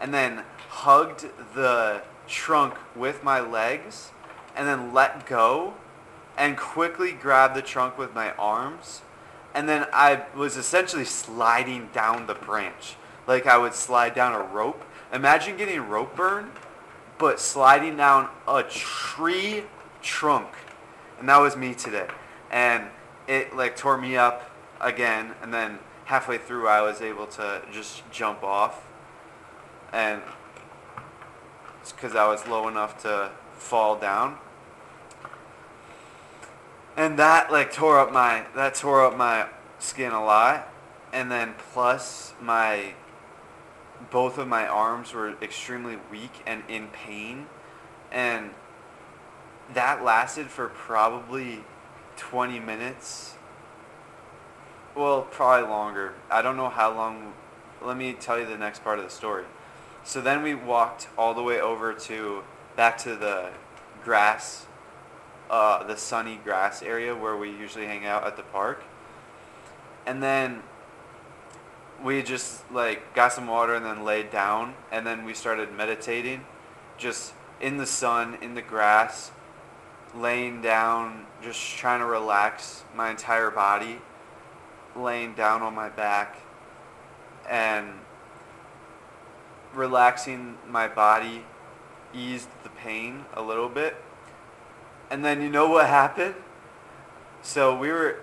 [0.02, 4.12] and then hugged the trunk with my legs
[4.54, 5.76] and then let go
[6.38, 9.02] and quickly grabbed the trunk with my arms.
[9.54, 12.98] And then I was essentially sliding down the branch
[13.28, 14.84] like I would slide down a rope.
[15.14, 16.52] Imagine getting rope burn,
[17.18, 19.64] but sliding down a tree
[20.02, 20.48] trunk.
[21.20, 22.08] And that was me today.
[22.50, 22.86] And
[23.28, 25.34] it like tore me up again.
[25.42, 28.88] And then halfway through, I was able to just jump off.
[29.92, 30.22] And
[31.82, 34.38] it's because I was low enough to fall down.
[36.96, 39.48] And that like tore up my that tore up my
[39.80, 40.72] skin a lot.
[41.14, 42.94] And then plus my
[44.12, 47.48] both of my arms were extremely weak and in pain.
[48.12, 48.52] And
[49.74, 51.64] that lasted for probably
[52.18, 53.36] 20 minutes.
[54.96, 56.14] Well, probably longer.
[56.30, 57.34] I don't know how long.
[57.82, 59.46] Let me tell you the next part of the story.
[60.04, 62.44] So then we walked all the way over to
[62.76, 63.52] back to the
[64.04, 64.66] grass,
[65.50, 68.84] uh, the sunny grass area where we usually hang out at the park.
[70.06, 70.64] And then
[72.04, 76.46] we just like got some water and then laid down and then we started meditating
[76.98, 79.32] just in the sun in the grass
[80.16, 84.00] laying down just trying to relax my entire body
[84.96, 86.38] laying down on my back
[87.50, 87.88] and
[89.74, 91.44] relaxing my body
[92.14, 93.96] eased the pain a little bit.
[95.10, 96.36] And then you know what happened?
[97.42, 98.20] So we were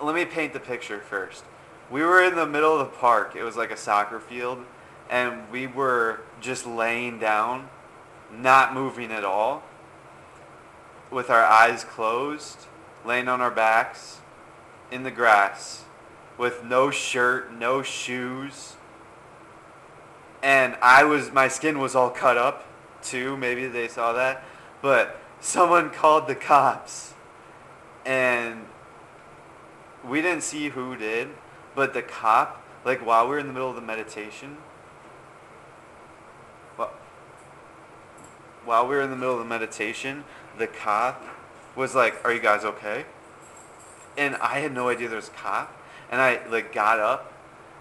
[0.00, 1.44] let me paint the picture first
[1.90, 3.34] we were in the middle of the park.
[3.34, 4.64] It was like a soccer field,
[5.08, 7.68] and we were just laying down,
[8.30, 9.62] not moving at all,
[11.10, 12.66] with our eyes closed,
[13.04, 14.18] laying on our backs
[14.90, 15.84] in the grass,
[16.36, 18.76] with no shirt, no shoes.
[20.42, 22.66] And I was, my skin was all cut up
[23.02, 23.36] too.
[23.36, 24.44] Maybe they saw that.
[24.82, 27.14] But someone called the cops.
[28.06, 28.66] And
[30.06, 31.28] we didn't see who did
[31.78, 34.56] but the cop, like while we were in the middle of the meditation,
[38.64, 40.24] while we were in the middle of the meditation,
[40.58, 41.24] the cop
[41.76, 43.04] was like, "Are you guys okay?"
[44.16, 45.72] And I had no idea there was a cop,
[46.10, 47.32] and I like got up,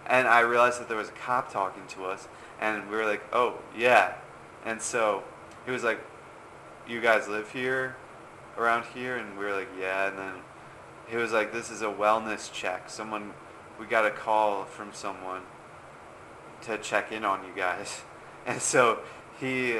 [0.05, 2.27] and I realized that there was a cop talking to us,
[2.61, 4.13] and we were like, "Oh yeah,"
[4.63, 5.23] and so
[5.65, 5.99] he was like,
[6.87, 7.95] "You guys live here,
[8.59, 10.33] around here?" And we were like, "Yeah," and then
[11.07, 12.91] he was like, "This is a wellness check.
[12.91, 13.33] Someone
[13.79, 15.41] we got a call from someone
[16.63, 18.01] to check in on you guys.
[18.45, 18.99] And so
[19.41, 19.77] he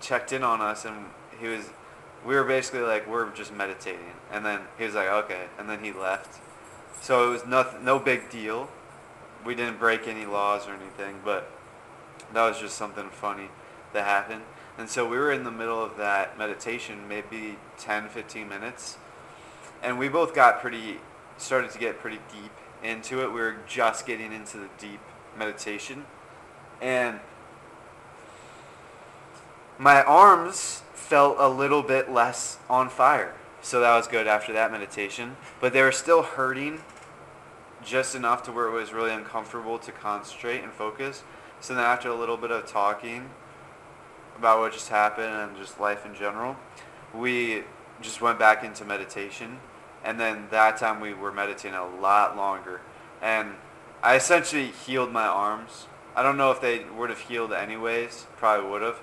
[0.00, 1.04] checked in on us and
[1.38, 1.68] he was,
[2.24, 4.14] we were basically like, we're just meditating.
[4.30, 5.42] And then he was like, okay.
[5.58, 6.40] And then he left.
[7.02, 8.70] So it was nothing, no big deal.
[9.44, 11.50] We didn't break any laws or anything, but
[12.32, 13.48] that was just something funny
[13.92, 14.44] that happened.
[14.78, 18.96] And so we were in the middle of that meditation, maybe 10, 15 minutes.
[19.82, 20.96] And we both got pretty,
[21.36, 23.28] started to get pretty deep into it.
[23.28, 25.00] We were just getting into the deep
[25.36, 26.04] meditation.
[26.80, 27.20] And
[29.78, 33.34] my arms felt a little bit less on fire.
[33.62, 35.36] So that was good after that meditation.
[35.60, 36.82] But they were still hurting
[37.84, 41.22] just enough to where it was really uncomfortable to concentrate and focus.
[41.60, 43.30] So then after a little bit of talking
[44.36, 46.56] about what just happened and just life in general,
[47.14, 47.62] we
[48.00, 49.58] just went back into meditation
[50.04, 52.80] and then that time we were meditating a lot longer.
[53.20, 53.54] And
[54.02, 55.86] I essentially healed my arms.
[56.14, 59.00] I don't know if they would have healed anyways, probably would have,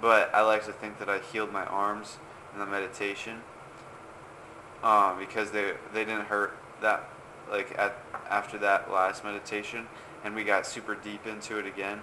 [0.00, 2.18] but I like to think that I healed my arms
[2.52, 3.42] in the meditation
[4.82, 7.08] um, because they they didn't hurt that
[7.50, 7.96] like at
[8.30, 9.86] after that last meditation,
[10.24, 12.00] and we got super deep into it again.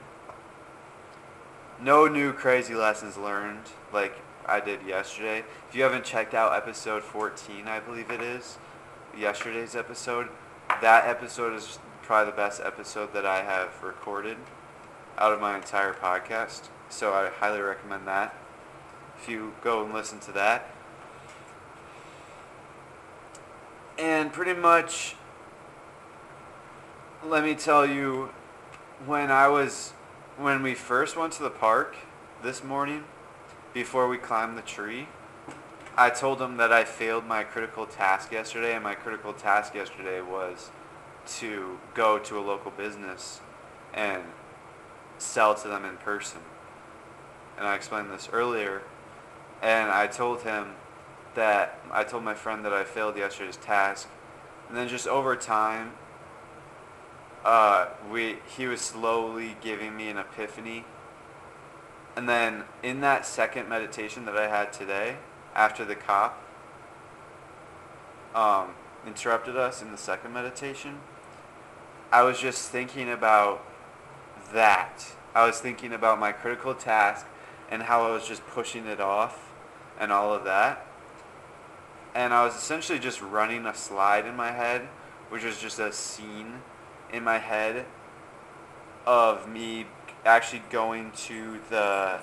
[1.82, 3.64] No new crazy lessons learned.
[3.92, 5.44] Like I did yesterday.
[5.70, 8.58] If you haven't checked out episode 14, I believe it is,
[9.18, 10.30] yesterday's episode,
[10.82, 14.38] that episode is probably the best episode that I have recorded
[15.18, 16.64] out of my entire podcast.
[16.90, 18.36] So I highly recommend that.
[19.18, 20.70] If you go and listen to that.
[23.98, 25.16] And pretty much,
[27.24, 28.30] let me tell you,
[29.06, 29.92] when I was,
[30.38, 31.96] when we first went to the park
[32.42, 33.04] this morning,
[33.74, 35.08] before we climbed the tree,
[35.96, 40.22] I told him that I failed my critical task yesterday, and my critical task yesterday
[40.22, 40.72] was
[41.40, 43.42] to go to a local business
[43.94, 44.24] and
[45.18, 46.42] sell to them in person.
[47.58, 48.82] And I explained this earlier,
[49.62, 50.74] and I told him
[51.36, 54.08] that I told my friend that I failed yesterday's task,
[54.68, 55.94] and then just over time,
[57.46, 60.86] uh, we he was slowly giving me an epiphany
[62.16, 65.18] and then in that second meditation that I had today,
[65.56, 66.42] after the cop
[68.36, 68.70] um,
[69.06, 71.00] interrupted us in the second meditation,
[72.12, 73.66] I was just thinking about
[74.54, 75.14] that.
[75.34, 77.26] I was thinking about my critical task
[77.72, 79.52] and how I was just pushing it off
[80.00, 80.86] and all of that.
[82.14, 84.88] And I was essentially just running a slide in my head,
[85.30, 86.62] which was just a scene
[87.12, 87.86] in my head
[89.08, 89.88] of me
[90.26, 92.20] actually going to the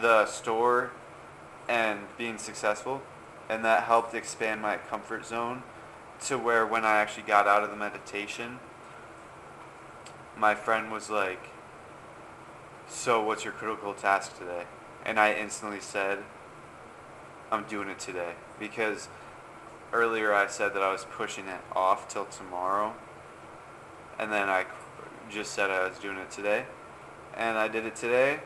[0.00, 0.90] the store
[1.68, 3.02] and being successful,
[3.48, 5.62] and that helped expand my comfort zone
[6.22, 8.58] to where when I actually got out of the meditation,
[10.36, 11.50] my friend was like,
[12.88, 14.66] "So, what's your critical task today?"
[15.04, 16.24] And I instantly said,
[17.52, 19.08] "I'm doing it today," because
[19.92, 22.94] earlier I said that I was pushing it off till tomorrow,
[24.18, 24.64] and then I
[25.30, 26.64] just said I was doing it today.
[27.34, 28.40] and I did it today,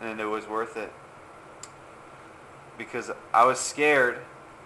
[0.00, 0.92] and it was worth it
[2.78, 4.18] because I was scared,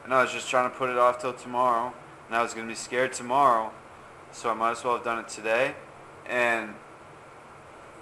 [0.04, 1.92] and I was just trying to put it off till tomorrow,
[2.28, 3.72] and I was going to be scared tomorrow,
[4.32, 5.74] so I might as well have done it today,
[6.26, 6.74] and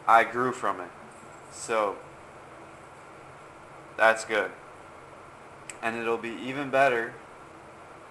[0.06, 0.90] I grew from it.
[1.52, 1.96] So
[3.96, 4.50] that's good.
[5.80, 7.14] And it'll be even better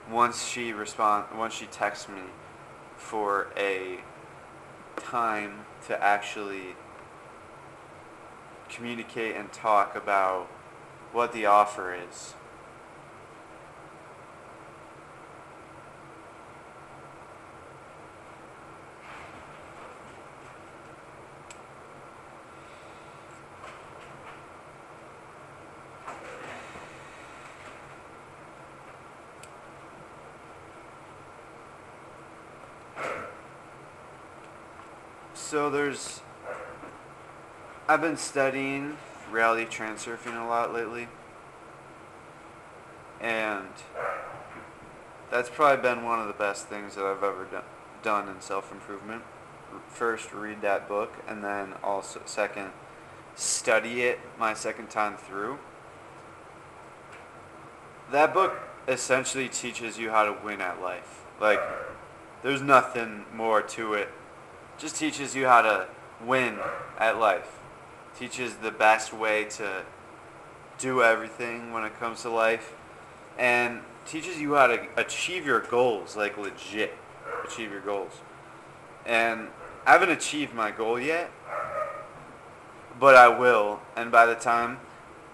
[0.10, 2.22] once she respond once she texts me
[3.02, 4.00] for a
[4.96, 6.76] time to actually
[8.70, 10.48] communicate and talk about
[11.12, 12.36] what the offer is.
[35.52, 36.22] So there's
[37.86, 38.96] I've been studying
[39.30, 41.10] reality transurfing a lot lately.
[43.20, 43.68] And
[45.30, 47.58] that's probably been one of the best things that I've ever do-
[48.02, 49.24] done in self-improvement.
[49.90, 52.72] First, read that book, and then also, second,
[53.36, 55.60] study it my second time through.
[58.10, 61.26] That book essentially teaches you how to win at life.
[61.42, 61.60] Like,
[62.42, 64.08] there's nothing more to it.
[64.78, 65.88] Just teaches you how to
[66.26, 66.58] win
[66.98, 67.60] at life.
[68.18, 69.84] Teaches the best way to
[70.78, 72.74] do everything when it comes to life.
[73.38, 76.94] And teaches you how to achieve your goals like legit
[77.46, 78.14] achieve your goals.
[79.06, 79.48] And
[79.86, 81.32] i haven't achieved my goal yet
[83.00, 83.80] but i will.
[83.96, 84.80] And by the time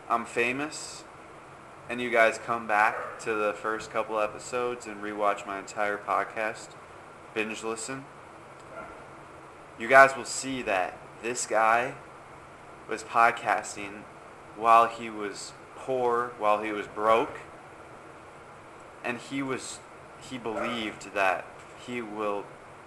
[0.09, 1.03] i'm famous
[1.89, 6.69] and you guys come back to the first couple episodes and rewatch my entire podcast
[7.33, 8.05] binge listen
[9.79, 11.93] you guys will see that this guy
[12.89, 14.03] was podcasting
[14.55, 17.39] while he was poor, while he was broke,
[19.03, 19.79] and he was
[20.29, 21.45] he believed that
[21.85, 22.43] he will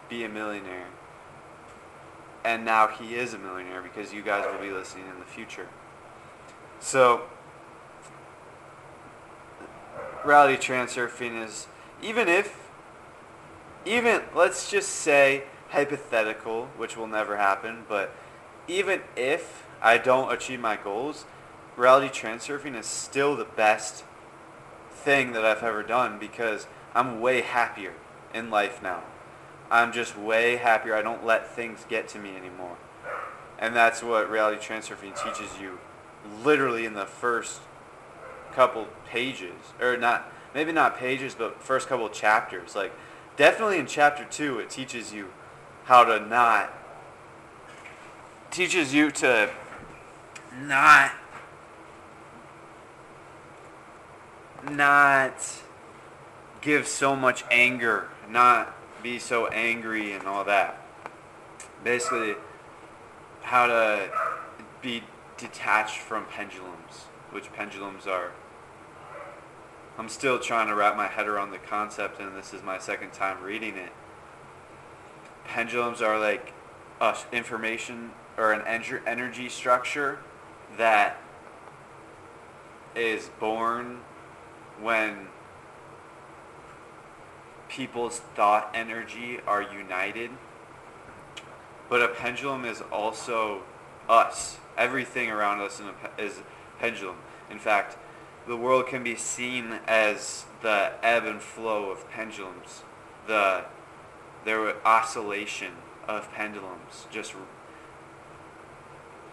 [0.08, 0.88] be a millionaire.
[2.44, 5.68] And now he is a millionaire because you guys will be listening in the future.
[6.80, 7.22] So
[10.24, 11.66] reality transurfing is
[12.02, 12.68] even if
[13.84, 18.14] even let's just say hypothetical, which will never happen, but
[18.68, 21.24] even if I don't achieve my goals,
[21.76, 24.04] reality transurfing is still the best
[24.92, 27.94] thing that I've ever done because I'm way happier
[28.34, 29.02] in life now.
[29.70, 30.94] I'm just way happier.
[30.94, 32.76] I don't let things get to me anymore.
[33.58, 35.78] And that's what reality transurfing teaches you
[36.42, 37.60] literally in the first
[38.52, 42.92] couple pages or not maybe not pages but first couple chapters like
[43.36, 45.28] definitely in chapter 2 it teaches you
[45.90, 46.72] how to not
[48.52, 49.50] teaches you to
[50.56, 51.10] not
[54.70, 55.34] not
[56.60, 58.72] give so much anger, not
[59.02, 60.80] be so angry and all that.
[61.82, 62.36] Basically,
[63.42, 64.10] how to
[64.80, 65.02] be
[65.38, 68.30] detached from pendulums, which pendulums are.
[69.98, 73.12] I'm still trying to wrap my head around the concept, and this is my second
[73.12, 73.90] time reading it.
[75.50, 76.52] Pendulums are like
[77.00, 78.62] uh, information or an
[79.04, 80.20] energy structure
[80.78, 81.20] that
[82.94, 83.98] is born
[84.80, 85.26] when
[87.68, 90.30] people's thought energy are united.
[91.88, 93.62] But a pendulum is also
[94.08, 94.58] us.
[94.78, 95.82] Everything around us
[96.16, 96.44] is a
[96.78, 97.16] pendulum.
[97.50, 97.98] In fact,
[98.46, 102.84] the world can be seen as the ebb and flow of pendulums,
[103.26, 103.64] the
[104.44, 105.72] their oscillation
[106.08, 107.34] of pendulums, just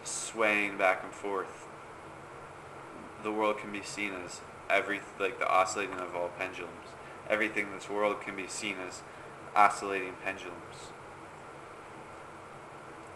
[0.03, 1.67] swaying back and forth.
[3.23, 6.73] The world can be seen as every like the oscillating of all pendulums.
[7.29, 9.01] Everything in this world can be seen as
[9.55, 10.91] oscillating pendulums.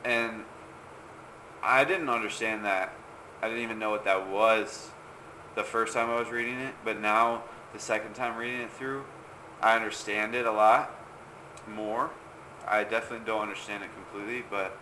[0.04, 0.46] And
[1.62, 2.94] I didn't understand that.
[3.42, 4.90] I didn't even know what that was
[5.56, 9.04] the first time I was reading it, but now the second time reading it through,
[9.62, 11.01] I understand it a lot
[11.68, 12.12] more.
[12.68, 14.78] I definitely don't understand it completely, but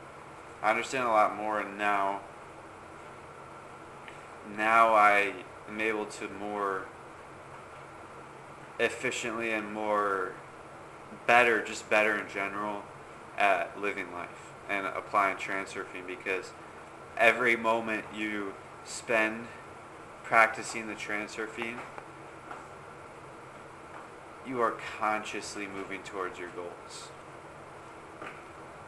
[0.62, 2.22] I understand a lot more, and now,
[4.58, 5.34] now I
[5.68, 6.86] am able to more
[8.80, 10.34] efficiently and more
[11.26, 12.84] better, just better in general,
[13.38, 16.52] at living life and applying transurfing because
[17.18, 18.54] every moment you
[18.86, 19.48] spend
[20.24, 21.78] practicing the transurfing,
[24.50, 27.10] you are consciously moving towards your goals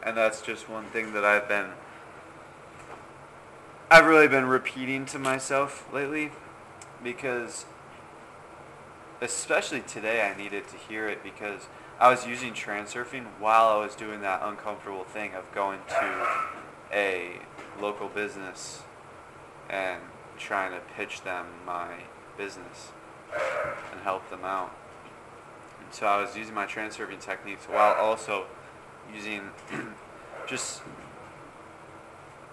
[0.02, 1.70] And that's just one thing that I've been
[3.90, 6.32] I've really been repeating to myself lately
[7.04, 7.66] because
[9.20, 11.68] especially today I needed to hear it because
[12.00, 16.26] I was using transurfing while I was doing that uncomfortable thing of going to
[16.92, 17.38] a
[17.80, 18.82] local business
[19.70, 20.00] and
[20.36, 21.88] trying to pitch them my
[22.36, 22.90] business
[23.92, 24.74] and help them out.
[25.92, 28.46] So I was using my transurfing techniques while also
[29.14, 29.50] using
[30.46, 30.80] just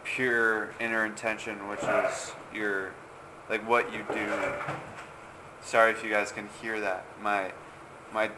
[0.04, 2.92] pure inner intention, which is your
[3.50, 4.28] like what you do.
[5.62, 7.06] Sorry if you guys can hear that.
[7.22, 7.54] My
[8.14, 8.30] my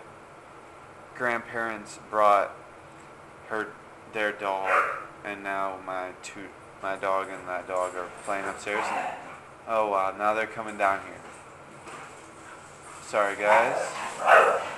[1.16, 2.56] grandparents brought
[3.48, 3.70] her
[4.14, 4.70] their dog,
[5.26, 6.48] and now my two
[6.84, 8.86] my dog and that dog are playing upstairs.
[8.88, 9.08] And,
[9.68, 10.14] oh wow!
[10.16, 11.96] Now they're coming down here.
[13.02, 14.72] Sorry guys.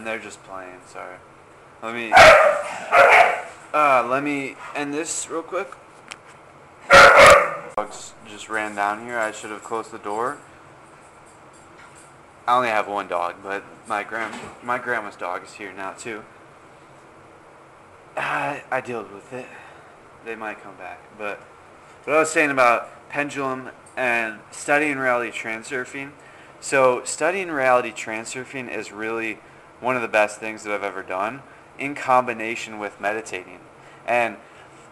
[0.00, 0.80] And they're just playing.
[0.86, 1.16] Sorry.
[1.82, 2.10] Let me.
[3.72, 5.68] Uh, let me end this real quick.
[7.76, 9.18] Dogs just ran down here.
[9.18, 10.38] I should have closed the door.
[12.48, 16.24] I only have one dog, but my grand my grandma's dog is here now too.
[18.16, 19.46] I, I deal with it.
[20.24, 21.40] They might come back, but
[22.04, 26.12] what I was saying about pendulum and studying reality transurfing.
[26.58, 29.40] So studying reality transurfing is really
[29.80, 31.42] one of the best things that I've ever done
[31.78, 33.58] in combination with meditating.
[34.06, 34.36] And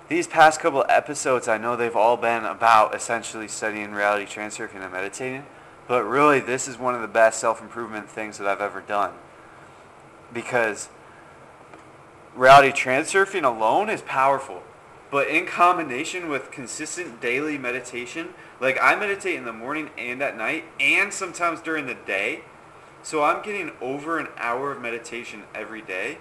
[0.08, 4.92] these past couple episodes, I know they've all been about essentially studying reality transurfing and
[4.92, 5.44] meditating.
[5.86, 9.12] But really, this is one of the best self-improvement things that I've ever done.
[10.32, 10.88] Because
[12.34, 14.62] reality transurfing alone is powerful.
[15.10, 20.36] But in combination with consistent daily meditation, like I meditate in the morning and at
[20.36, 22.42] night and sometimes during the day.
[23.02, 26.18] So I'm getting over an hour of meditation every day.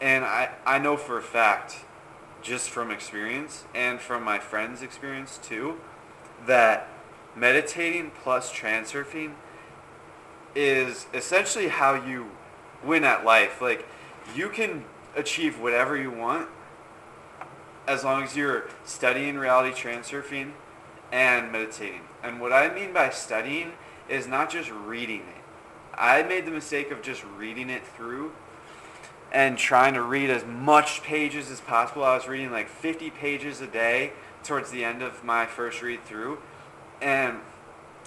[0.00, 1.84] And I, I know for a fact,
[2.40, 5.78] just from experience and from my friends' experience too,
[6.46, 6.88] that
[7.36, 9.34] meditating plus transurfing
[10.54, 12.30] is essentially how you
[12.84, 13.60] win at life.
[13.60, 13.86] Like
[14.34, 14.84] you can
[15.16, 16.48] achieve whatever you want
[17.86, 20.52] as long as you're studying reality transurfing
[21.10, 22.02] and meditating.
[22.22, 23.72] And what I mean by studying
[24.08, 25.41] is not just reading it.
[25.94, 28.32] I made the mistake of just reading it through
[29.32, 32.04] and trying to read as much pages as possible.
[32.04, 34.12] I was reading like 50 pages a day
[34.44, 36.38] towards the end of my first read through
[37.00, 37.38] and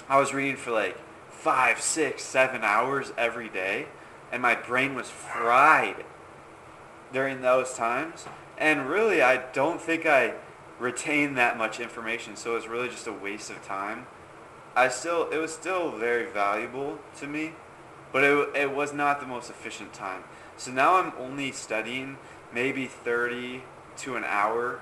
[0.08, 0.98] I was reading for like
[1.30, 3.88] five, six, seven hours every day,
[4.32, 6.06] and my brain was fried
[7.12, 8.26] during those times.
[8.58, 10.34] And really, I don't think I
[10.80, 14.08] retained that much information, so it was really just a waste of time.
[14.76, 17.54] I still, it was still very valuable to me,
[18.16, 20.24] but it, it was not the most efficient time.
[20.56, 22.18] So now I'm only studying
[22.54, 23.62] maybe 30
[23.98, 24.80] to an hour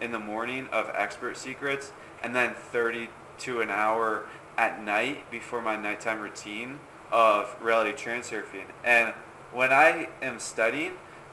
[0.00, 1.92] in the morning of expert secrets,
[2.22, 3.10] and then 30
[3.40, 4.24] to an hour
[4.56, 8.64] at night before my nighttime routine of reality transurfing.
[8.82, 9.12] And
[9.52, 10.92] when I am studying,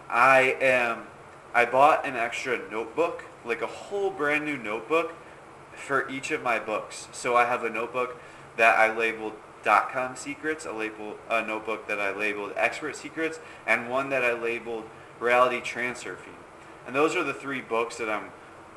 [0.10, 1.04] I am
[1.54, 5.14] I bought an extra notebook, like a whole brand new notebook
[5.74, 7.08] for each of my books.
[7.14, 8.20] So I have a notebook
[8.58, 13.90] that I labeled .com secrets, a label a notebook that I labeled expert secrets, and
[13.90, 14.86] one that I labeled
[15.20, 16.38] reality transurfing.
[16.86, 18.32] And those are the three books that I'm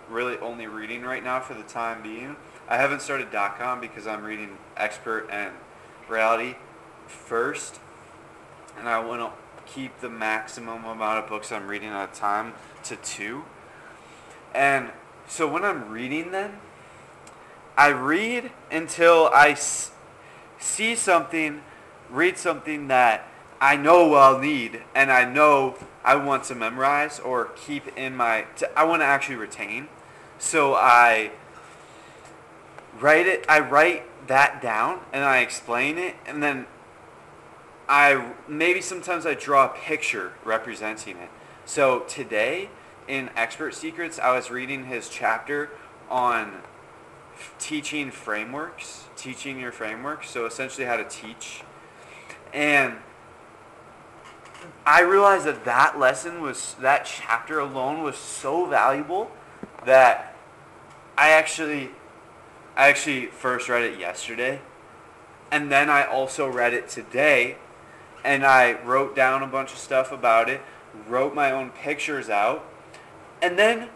[0.08, 2.36] really only reading right now for the time being.
[2.68, 5.52] I haven't started dot .com because I'm reading Expert and
[6.08, 6.56] Reality
[7.06, 7.80] first,
[8.78, 12.54] and I want to keep the maximum amount of books I'm reading at a time
[12.84, 13.44] to two.
[14.54, 14.90] And
[15.26, 16.58] so when I'm reading them,
[17.76, 19.54] I read until I
[20.62, 21.62] see something,
[22.10, 23.28] read something that
[23.60, 28.46] I know I'll need, and I know I want to memorize or keep in my,
[28.56, 29.88] to, I want to actually retain.
[30.38, 31.30] So I
[32.98, 36.66] write it, I write that down and I explain it and then
[37.88, 41.28] I maybe sometimes I draw a picture representing it.
[41.64, 42.70] So today
[43.06, 45.70] in Expert Secrets, I was reading his chapter
[46.08, 46.62] on
[47.58, 51.62] teaching frameworks, teaching your frameworks, so essentially how to teach.
[52.52, 52.96] And
[54.84, 59.30] I realized that that lesson was, that chapter alone was so valuable
[59.84, 60.36] that
[61.16, 61.90] I actually
[62.74, 64.60] I actually first read it yesterday,
[65.50, 67.56] and then I also read it today,
[68.24, 70.62] and I wrote down a bunch of stuff about it,
[71.06, 72.64] wrote my own pictures out,
[73.42, 73.90] and then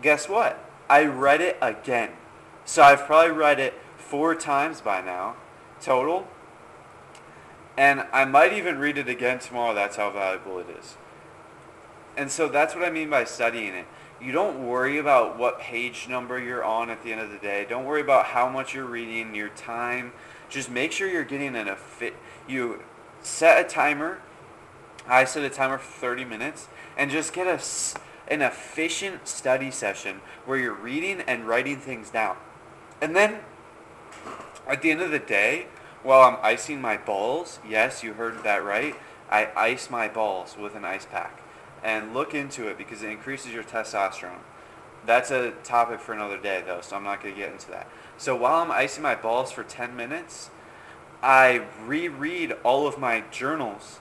[0.00, 0.64] guess what?
[0.88, 2.10] I read it again.
[2.64, 5.36] So I've probably read it four times by now,
[5.80, 6.28] total.
[7.76, 9.74] And I might even read it again tomorrow.
[9.74, 10.96] That's how valuable it is.
[12.16, 13.86] And so that's what I mean by studying it.
[14.20, 17.66] You don't worry about what page number you're on at the end of the day.
[17.68, 20.12] Don't worry about how much you're reading, your time.
[20.48, 22.14] Just make sure you're getting an fit.
[22.46, 22.82] You
[23.22, 24.20] set a timer.
[25.08, 27.60] I set a timer for 30 minutes and just get a,
[28.32, 32.36] an efficient study session where you're reading and writing things down.
[33.02, 33.40] And then
[34.68, 35.66] at the end of the day,
[36.04, 38.94] while I'm icing my balls, yes, you heard that right,
[39.28, 41.42] I ice my balls with an ice pack.
[41.82, 44.38] And look into it because it increases your testosterone.
[45.04, 47.88] That's a topic for another day though, so I'm not going to get into that.
[48.18, 50.50] So while I'm icing my balls for 10 minutes,
[51.20, 53.98] I reread all of my journals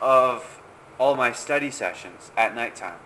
[0.00, 0.62] of
[0.98, 3.00] all my study sessions at nighttime.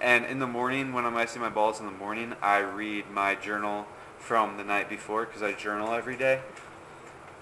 [0.00, 3.34] And in the morning, when I'm icing my balls in the morning, I read my
[3.34, 3.86] journal
[4.20, 6.40] from the night before because I journal every day.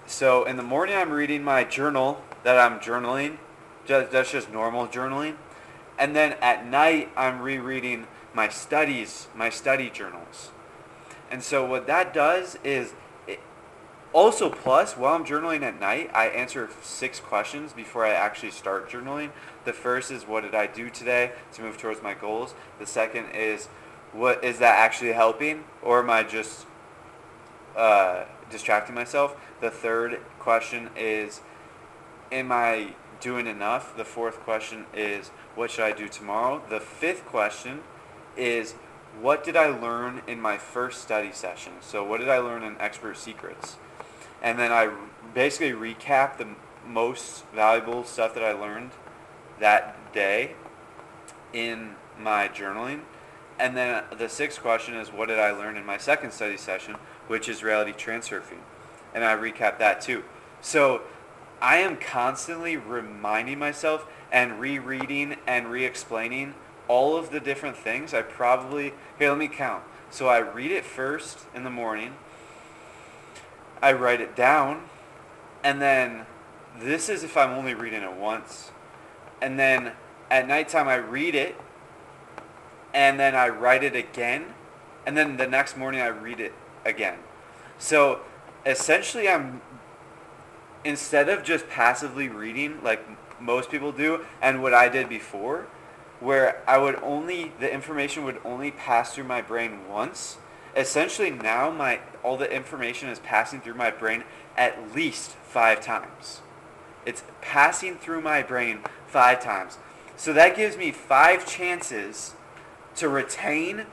[0.07, 3.37] So in the morning, I'm reading my journal that I'm journaling.
[3.85, 5.35] That's just normal journaling.
[5.99, 10.51] And then at night, I'm rereading my studies, my study journals.
[11.29, 12.93] And so what that does is,
[13.27, 13.39] it,
[14.13, 18.89] also plus, while I'm journaling at night, I answer six questions before I actually start
[18.89, 19.31] journaling.
[19.65, 22.55] The first is, what did I do today to move towards my goals?
[22.79, 23.67] The second is,
[24.11, 25.65] what is that actually helping?
[25.83, 26.65] Or am I just
[27.75, 29.35] uh, distracting myself?
[29.61, 31.41] The third question is,
[32.31, 33.95] am I doing enough?
[33.95, 36.61] The fourth question is, what should I do tomorrow?
[36.69, 37.81] The fifth question
[38.37, 38.75] is,
[39.21, 41.73] what did I learn in my first study session?
[41.81, 43.77] So what did I learn in Expert Secrets?
[44.41, 44.91] And then I
[45.33, 46.47] basically recap the
[46.87, 48.91] most valuable stuff that I learned
[49.59, 50.53] that day
[51.51, 53.01] in my journaling.
[53.59, 56.95] And then the sixth question is, what did I learn in my second study session,
[57.29, 58.59] which is reality transurfing?
[59.13, 60.23] And I recap that too.
[60.61, 61.01] So
[61.61, 66.55] I am constantly reminding myself and rereading and re-explaining
[66.87, 68.13] all of the different things.
[68.13, 69.83] I probably, here, let me count.
[70.09, 72.15] So I read it first in the morning.
[73.81, 74.85] I write it down.
[75.63, 76.25] And then
[76.79, 78.71] this is if I'm only reading it once.
[79.39, 79.91] And then
[80.31, 81.55] at nighttime I read it.
[82.91, 84.45] And then I write it again.
[85.05, 86.53] And then the next morning I read it
[86.85, 87.19] again.
[87.77, 88.21] So
[88.65, 89.61] essentially I'm
[90.83, 93.01] instead of just passively reading like
[93.41, 95.67] most people do and what I did before,
[96.19, 100.37] where I would only the information would only pass through my brain once.
[100.75, 104.23] Essentially now my all the information is passing through my brain
[104.57, 106.41] at least 5 times.
[107.05, 109.77] It's passing through my brain 5 times.
[110.17, 112.33] So that gives me 5 chances
[112.97, 113.85] to retain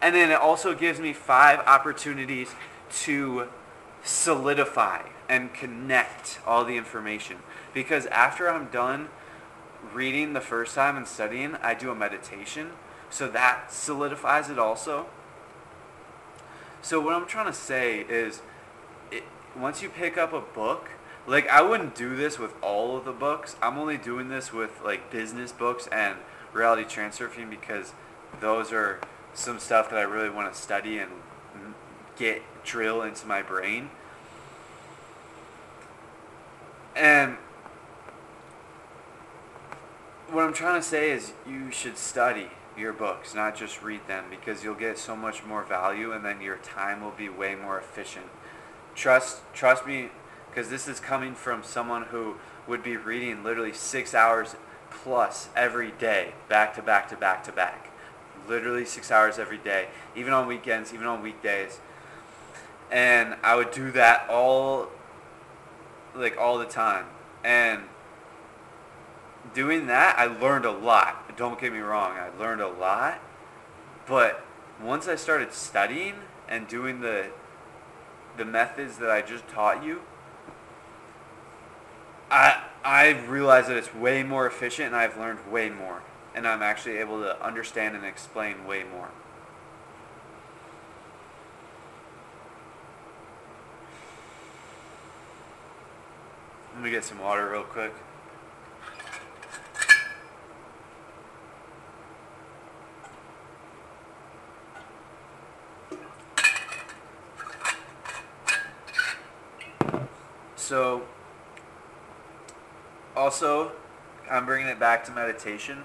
[0.00, 2.54] and then it also gives me 5 opportunities
[3.02, 3.48] to
[4.02, 7.38] solidify and connect all the information.
[7.74, 9.08] Because after I'm done
[9.92, 12.70] reading the first time and studying, I do a meditation.
[13.10, 15.06] So that solidifies it also.
[16.82, 18.42] So what I'm trying to say is,
[19.10, 19.24] it,
[19.56, 20.90] once you pick up a book,
[21.26, 23.56] like I wouldn't do this with all of the books.
[23.60, 26.16] I'm only doing this with like business books and
[26.52, 27.92] reality transurfing because
[28.40, 29.00] those are
[29.36, 31.12] some stuff that I really want to study and
[32.16, 33.90] get drill into my brain.
[36.96, 37.36] And
[40.30, 44.24] what I'm trying to say is you should study your books, not just read them,
[44.30, 47.78] because you'll get so much more value, and then your time will be way more
[47.78, 48.26] efficient.
[48.94, 50.08] Trust, trust me,
[50.50, 54.56] because this is coming from someone who would be reading literally six hours
[54.90, 57.85] plus every day, back to back to back to back,
[58.48, 61.80] literally six hours every day, even on weekends, even on weekdays,
[62.90, 64.88] and I would do that all
[66.14, 67.06] like all the time.
[67.44, 67.82] And
[69.54, 71.36] doing that, I learned a lot.
[71.36, 73.20] Don't get me wrong, I learned a lot.
[74.06, 74.44] But
[74.82, 76.14] once I started studying
[76.48, 77.26] and doing the
[78.36, 80.02] the methods that I just taught you,
[82.30, 86.02] I I realized that it's way more efficient and I've learned way more.
[86.36, 89.08] And I'm actually able to understand and explain way more.
[96.74, 97.94] Let me get some water real quick.
[110.56, 111.02] So,
[113.16, 113.72] also,
[114.30, 115.84] I'm bringing it back to meditation.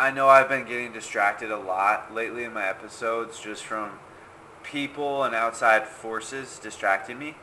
[0.00, 3.98] I know I've been getting distracted a lot lately in my episodes just from
[4.62, 7.34] people and outside forces distracting me.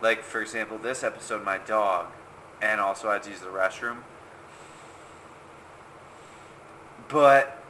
[0.00, 2.06] Like for example, this episode, my dog,
[2.62, 3.98] and also I had to use the restroom.
[7.08, 7.62] But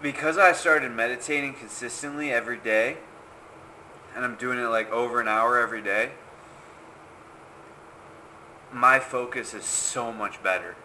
[0.00, 2.96] because I started meditating consistently every day,
[4.14, 6.12] and I'm doing it like over an hour every day,
[8.72, 10.76] my focus is so much better.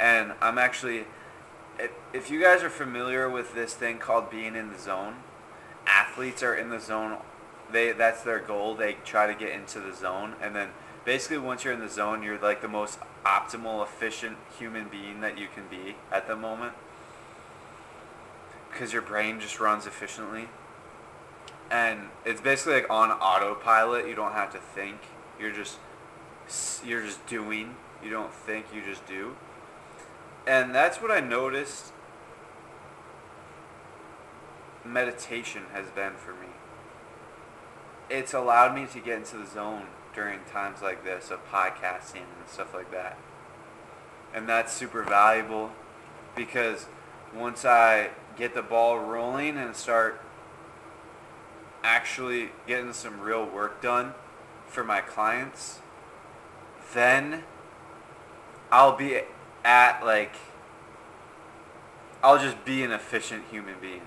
[0.00, 1.04] And I'm actually,
[2.12, 5.16] if, you guys are familiar with this thing called being in the zone,
[5.86, 7.18] athletes are in the zone.
[7.70, 8.74] They that's their goal.
[8.74, 10.68] They try to get into the zone, and then
[11.04, 15.38] basically once you're in the zone, you're like the most optimal, efficient human being that
[15.38, 16.74] you can be at the moment,
[18.70, 20.48] because your brain just runs efficiently,
[21.70, 24.06] and it's basically like on autopilot.
[24.06, 24.98] You don't have to think.
[25.40, 25.78] You're just
[26.84, 27.76] you're just doing.
[28.02, 28.66] You don't think.
[28.74, 29.34] You just do.
[30.46, 31.92] And that's what I noticed
[34.84, 36.48] meditation has been for me.
[38.10, 42.48] It's allowed me to get into the zone during times like this of podcasting and
[42.48, 43.16] stuff like that.
[44.34, 45.72] And that's super valuable
[46.36, 46.86] because
[47.34, 50.20] once I get the ball rolling and start
[51.82, 54.14] actually getting some real work done
[54.66, 55.80] for my clients,
[56.92, 57.44] then
[58.70, 59.20] I'll be
[59.64, 60.34] at like
[62.24, 64.00] I'll just be an efficient human being.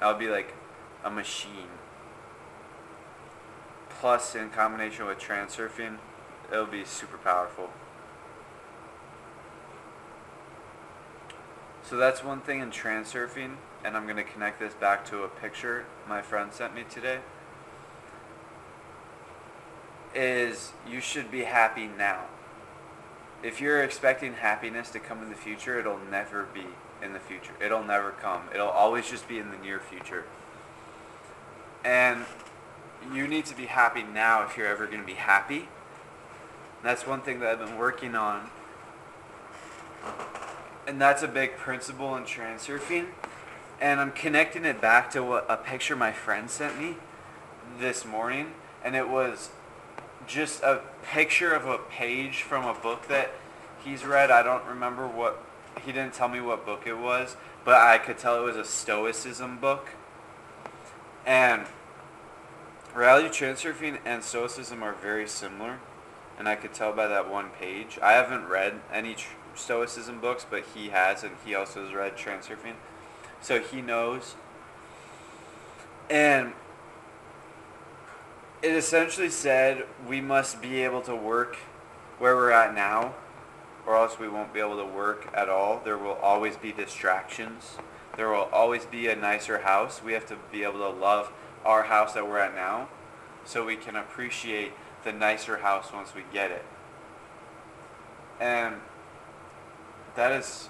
[0.00, 0.52] I'll be like
[1.04, 1.68] a machine.
[4.00, 5.98] Plus, in combination with transurfing,
[6.50, 7.70] it'll be super powerful.
[11.84, 15.28] So that's one thing in transurfing, and I'm going to connect this back to a
[15.28, 17.20] picture my friend sent me today.
[20.16, 22.24] Is you should be happy now.
[23.42, 26.66] If you're expecting happiness to come in the future, it'll never be
[27.02, 27.52] in the future.
[27.60, 28.42] It'll never come.
[28.54, 30.24] It'll always just be in the near future.
[31.84, 32.24] And
[33.12, 35.68] you need to be happy now if you're ever going to be happy.
[36.84, 38.50] That's one thing that I've been working on.
[40.86, 43.06] And that's a big principle in transurfing.
[43.80, 46.96] And I'm connecting it back to what a picture my friend sent me
[47.80, 48.52] this morning.
[48.84, 49.50] And it was
[50.26, 53.30] just a picture of a page from a book that
[53.84, 54.30] he's read.
[54.30, 55.44] I don't remember what
[55.84, 58.64] he didn't tell me what book it was, but I could tell it was a
[58.64, 59.90] Stoicism book.
[61.24, 61.66] And
[62.94, 65.78] reality transurfing and Stoicism are very similar,
[66.38, 67.98] and I could tell by that one page.
[68.02, 72.16] I haven't read any tr- Stoicism books, but he has, and he also has read
[72.16, 72.74] transurfing,
[73.40, 74.34] so he knows.
[76.08, 76.52] And
[78.62, 81.56] it essentially said we must be able to work
[82.18, 83.14] where we're at now
[83.84, 85.80] or else we won't be able to work at all.
[85.84, 87.76] There will always be distractions.
[88.16, 90.00] There will always be a nicer house.
[90.02, 91.32] We have to be able to love
[91.64, 92.88] our house that we're at now
[93.44, 96.64] so we can appreciate the nicer house once we get it.
[98.40, 98.76] And
[100.14, 100.68] that is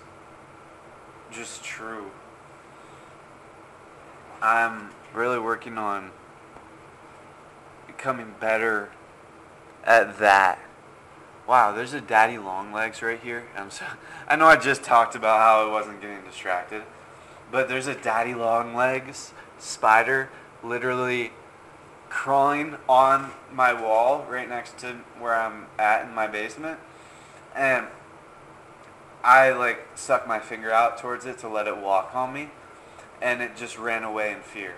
[1.31, 2.11] just true.
[4.41, 6.11] I'm really working on
[8.03, 8.91] becoming better
[9.85, 10.59] at that
[11.45, 13.49] Wow, there's a daddy long legs right here.
[13.57, 13.85] I'm so,
[14.29, 16.83] I know I just talked about how I wasn't getting distracted,
[17.51, 20.31] but there's a daddy long legs spider
[20.63, 21.33] literally
[22.09, 26.79] crawling on my wall right next to where I'm at in my basement.
[27.57, 27.87] And
[29.25, 32.51] I like stuck my finger out towards it to let it walk on me
[33.21, 34.75] and it just ran away in fear.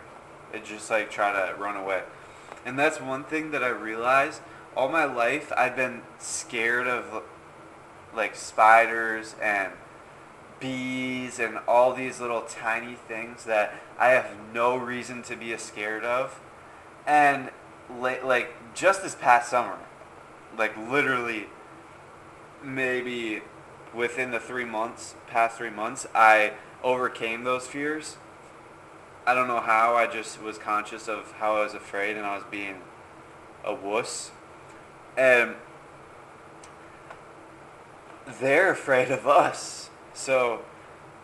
[0.53, 2.03] It just like tried to run away.
[2.65, 4.41] And that's one thing that I realized
[4.77, 7.23] all my life I've been scared of
[8.15, 9.73] like spiders and
[10.61, 16.05] bees and all these little tiny things that I have no reason to be scared
[16.05, 16.41] of.
[17.07, 17.51] And
[17.91, 19.79] like just this past summer,
[20.57, 21.49] like literally
[22.63, 23.43] maybe
[23.93, 28.17] within the 3 months, past 3 months, I overcame those fears.
[29.27, 32.37] I don't know how, I just was conscious of how I was afraid and I
[32.37, 32.83] was being
[33.65, 34.31] a wuss
[35.17, 35.55] and
[38.41, 39.89] they're afraid of us.
[40.13, 40.63] So,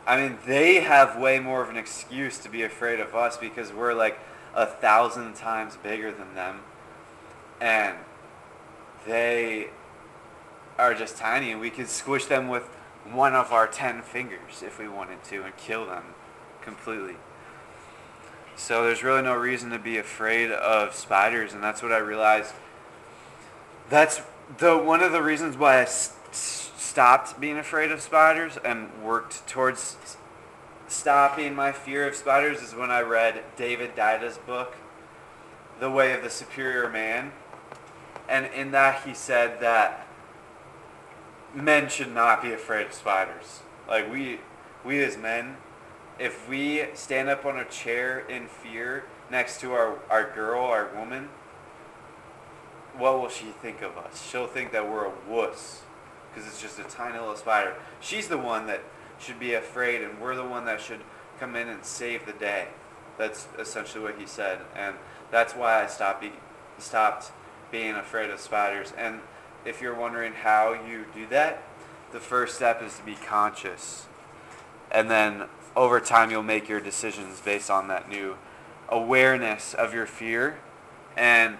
[0.06, 3.72] I mean, they have way more of an excuse to be afraid of us because
[3.72, 4.18] we're like
[4.54, 6.60] a thousand times bigger than them.
[7.60, 7.96] And
[9.06, 9.70] they
[10.78, 12.64] are just tiny and we could squish them with
[13.10, 16.04] one of our ten fingers if we wanted to and kill them
[16.62, 17.16] completely.
[18.60, 22.52] So there's really no reason to be afraid of spiders and that's what I realized
[23.88, 24.20] that's
[24.58, 29.48] the one of the reasons why I s- stopped being afraid of spiders and worked
[29.48, 29.96] towards
[30.88, 34.76] stopping my fear of spiders is when I read David Deida's book,
[35.80, 37.32] The Way of the Superior Man.
[38.28, 40.06] And in that, he said that
[41.54, 43.62] men should not be afraid of spiders.
[43.88, 44.40] Like we,
[44.84, 45.56] we as men,
[46.18, 50.88] if we stand up on a chair in fear next to our, our girl, our
[50.94, 51.28] woman,
[52.96, 54.28] what will she think of us?
[54.30, 55.82] She'll think that we're a wuss
[56.32, 57.74] because it's just a tiny little spider.
[58.00, 58.82] She's the one that
[59.18, 61.00] should be afraid, and we're the one that should
[61.38, 62.68] come in and save the day.
[63.18, 64.96] That's essentially what he said, and
[65.30, 66.32] that's why I stopped be,
[66.78, 67.32] stopped
[67.70, 68.92] being afraid of spiders.
[68.96, 69.20] And
[69.64, 71.62] if you're wondering how you do that,
[72.12, 74.06] the first step is to be conscious,
[74.90, 75.44] and then
[75.76, 78.36] over time you'll make your decisions based on that new
[78.88, 80.58] awareness of your fear,
[81.16, 81.56] and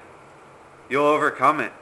[0.88, 1.72] you'll overcome it.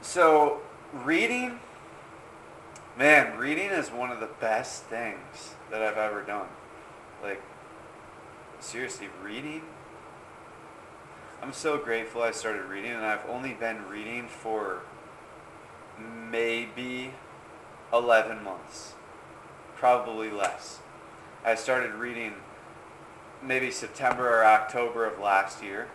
[0.00, 0.62] So,
[0.92, 1.60] reading,
[2.96, 6.46] man, reading is one of the best things that I've ever done.
[7.22, 7.42] Like,
[8.60, 9.62] seriously, reading.
[11.42, 14.80] I'm so grateful I started reading, and I've only been reading for
[16.30, 17.12] maybe
[17.92, 18.94] 11 months,
[19.76, 20.80] probably less.
[21.44, 22.34] I started reading
[23.42, 25.88] maybe September or October of last year,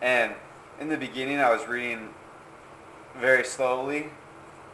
[0.00, 0.34] and
[0.80, 2.10] in the beginning I was reading
[3.16, 4.06] very slowly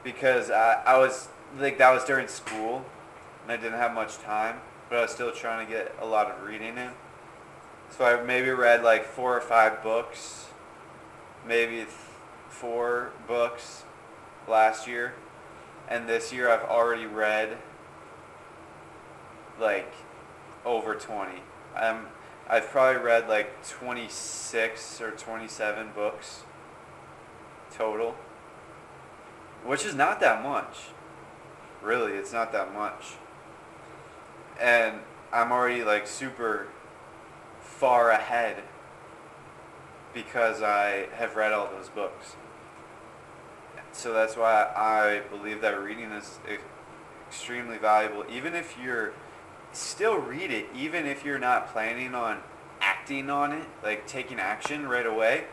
[0.05, 1.29] because I, I was
[1.59, 2.85] like that was during school
[3.43, 6.31] and I didn't have much time, but I was still trying to get a lot
[6.31, 6.91] of reading in.
[7.91, 10.47] So I maybe read like four or five books,
[11.47, 11.87] maybe
[12.49, 13.85] four books
[14.47, 15.15] last year,
[15.89, 17.59] and this year I've already read
[19.61, 19.93] like
[20.65, 21.33] over 20.
[21.77, 22.07] I'm
[22.49, 26.45] I've probably read like 26 or 27 books
[27.71, 28.17] total
[29.65, 30.89] which is not that much.
[31.83, 33.15] Really, it's not that much.
[34.61, 35.01] And
[35.33, 36.69] I'm already like super
[37.61, 38.63] far ahead
[40.15, 42.35] because I have read all those books.
[43.99, 46.39] So that's why I believe that reading is
[47.29, 48.25] extremely valuable.
[48.31, 49.13] Even if you're
[49.73, 52.39] still read it, even if you're not planning on
[52.81, 55.47] acting on it, like taking action right away,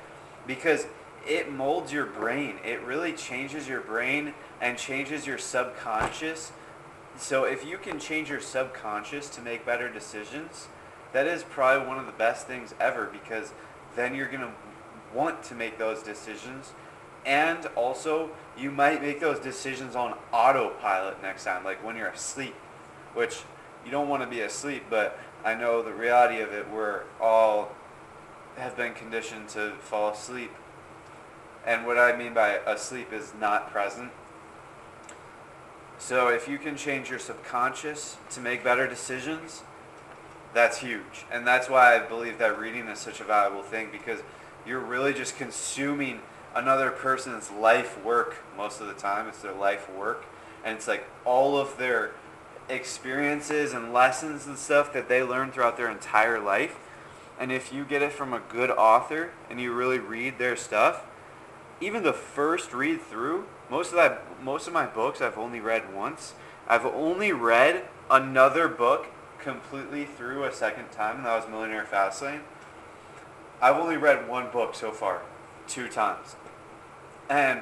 [0.46, 0.86] because
[1.28, 2.58] it molds your brain.
[2.64, 6.52] It really changes your brain and changes your subconscious.
[7.18, 10.68] So if you can change your subconscious to make better decisions,
[11.14, 13.54] that is probably one of the best things ever because
[13.96, 14.54] then you're going to
[15.16, 16.74] want to make those decisions.
[17.26, 22.54] And also, you might make those decisions on autopilot next time, like when you're asleep,
[23.14, 23.42] which
[23.84, 27.72] you don't want to be asleep, but I know the reality of it, we're all
[28.58, 30.52] have been conditioned to fall asleep
[31.66, 34.12] and what I mean by asleep is not present.
[35.98, 39.64] So if you can change your subconscious to make better decisions,
[40.54, 41.26] that's huge.
[41.32, 44.20] And that's why I believe that reading is such a valuable thing because
[44.66, 46.20] you're really just consuming
[46.56, 49.28] another person's life work most of the time.
[49.28, 50.26] It's their life work.
[50.64, 52.12] And it's like all of their
[52.70, 56.78] experiences and lessons and stuff that they learn throughout their entire life.
[57.40, 61.06] And if you get it from a good author and you really read their stuff,
[61.82, 65.94] even the first read through, most of that, most of my books I've only read
[65.94, 66.34] once.
[66.68, 69.08] I've only read another book
[69.40, 72.42] completely through a second time, and that was Millionaire Fastlane.
[73.62, 75.22] I've only read one book so far,
[75.68, 76.36] two times,
[77.30, 77.62] and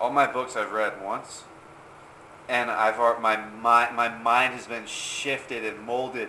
[0.00, 1.44] all my books I've read once,
[2.48, 6.28] and I've my my my mind has been shifted and molded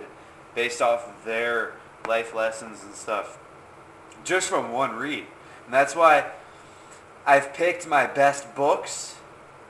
[0.55, 1.73] based off of their
[2.07, 3.37] life lessons and stuff,
[4.23, 5.25] just from one read,
[5.65, 6.31] and that's why
[7.25, 9.17] I've picked my best books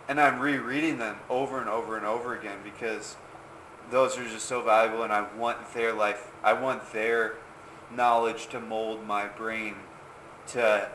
[0.08, 3.16] and I'm rereading them over and over and over again because
[3.90, 7.36] those are just so valuable and I want their life, I want their
[7.94, 9.76] knowledge to mold my brain
[10.48, 10.88] to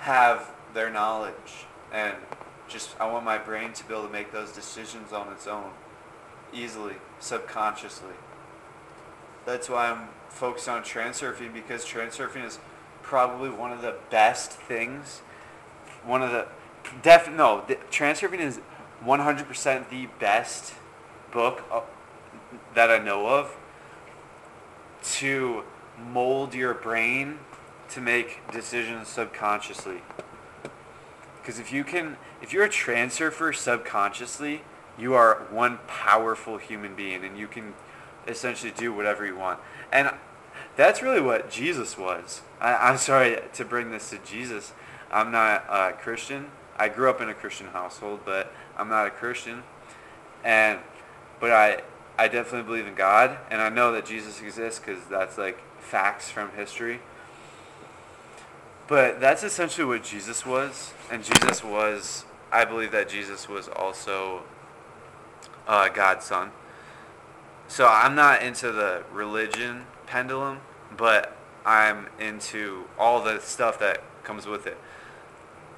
[0.00, 2.16] have their knowledge and
[2.68, 5.70] just I want my brain to be able to make those decisions on its own
[6.52, 8.14] easily, subconsciously.
[9.44, 12.58] That's why I'm focused on transurfing because transurfing is
[13.02, 15.20] probably one of the best things
[16.04, 16.46] one of the
[17.02, 18.60] def no the, Transurfing is
[19.04, 20.74] 100% the best
[21.32, 21.80] book uh,
[22.74, 23.56] that I know of
[25.02, 25.64] to
[25.98, 27.38] mold your brain
[27.90, 30.02] to make decisions subconsciously.
[31.42, 34.62] Because if you can, if you're a transurfer subconsciously,
[34.96, 37.74] you are one powerful human being and you can
[38.28, 39.58] essentially do whatever you want.
[39.92, 40.10] And
[40.76, 42.42] that's really what Jesus was.
[42.60, 44.72] I, I'm sorry to bring this to Jesus,
[45.10, 46.46] I'm not a Christian.
[46.78, 49.62] I grew up in a Christian household, but I'm not a Christian.
[50.42, 50.78] And
[51.38, 51.82] but I
[52.18, 56.30] I definitely believe in God, and I know that Jesus exists because that's like facts
[56.30, 57.00] from history.
[58.92, 60.92] But that's essentially what Jesus was.
[61.10, 64.42] And Jesus was, I believe that Jesus was also
[65.66, 66.50] uh, God's son.
[67.68, 70.58] So I'm not into the religion pendulum,
[70.94, 71.34] but
[71.64, 74.76] I'm into all the stuff that comes with it.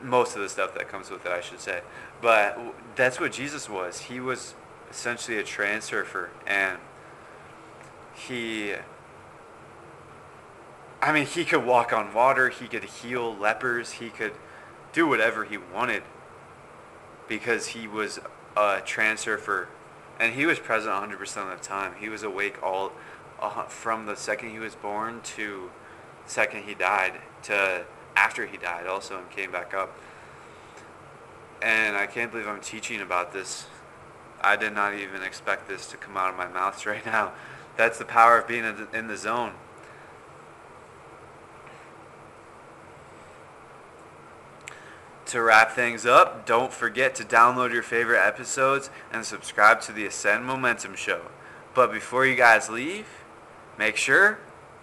[0.03, 1.83] Most of the stuff that comes with it, I should say.
[2.21, 2.59] But
[2.97, 4.01] that's what Jesus was.
[4.01, 4.55] He was
[4.91, 6.79] essentially a transurfer, and
[8.12, 8.75] he
[11.05, 14.32] I mean, he could walk on water, he could heal lepers, he could
[14.94, 16.02] do whatever he wanted
[17.28, 18.18] because he was
[18.57, 19.66] a transurfer
[20.18, 21.20] and he was present 100%
[21.52, 21.92] of the time.
[22.00, 22.92] He was awake all
[23.38, 25.70] uh, from the second he was born to
[26.24, 27.84] the second he died to
[28.16, 29.94] after he died also and came back up.
[31.61, 33.66] And I can't believe I'm teaching about this.
[34.40, 37.32] I did not even expect this to come out of my mouth right now.
[37.76, 39.52] That's the power of being in the zone.
[45.27, 50.05] To wrap things up, don't forget to download your favorite episodes and subscribe to the
[50.05, 51.22] Ascend Momentum Show.
[51.75, 53.07] But before you guys leave,
[53.79, 54.39] make sure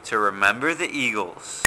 [0.06, 1.64] to remember the Eagles.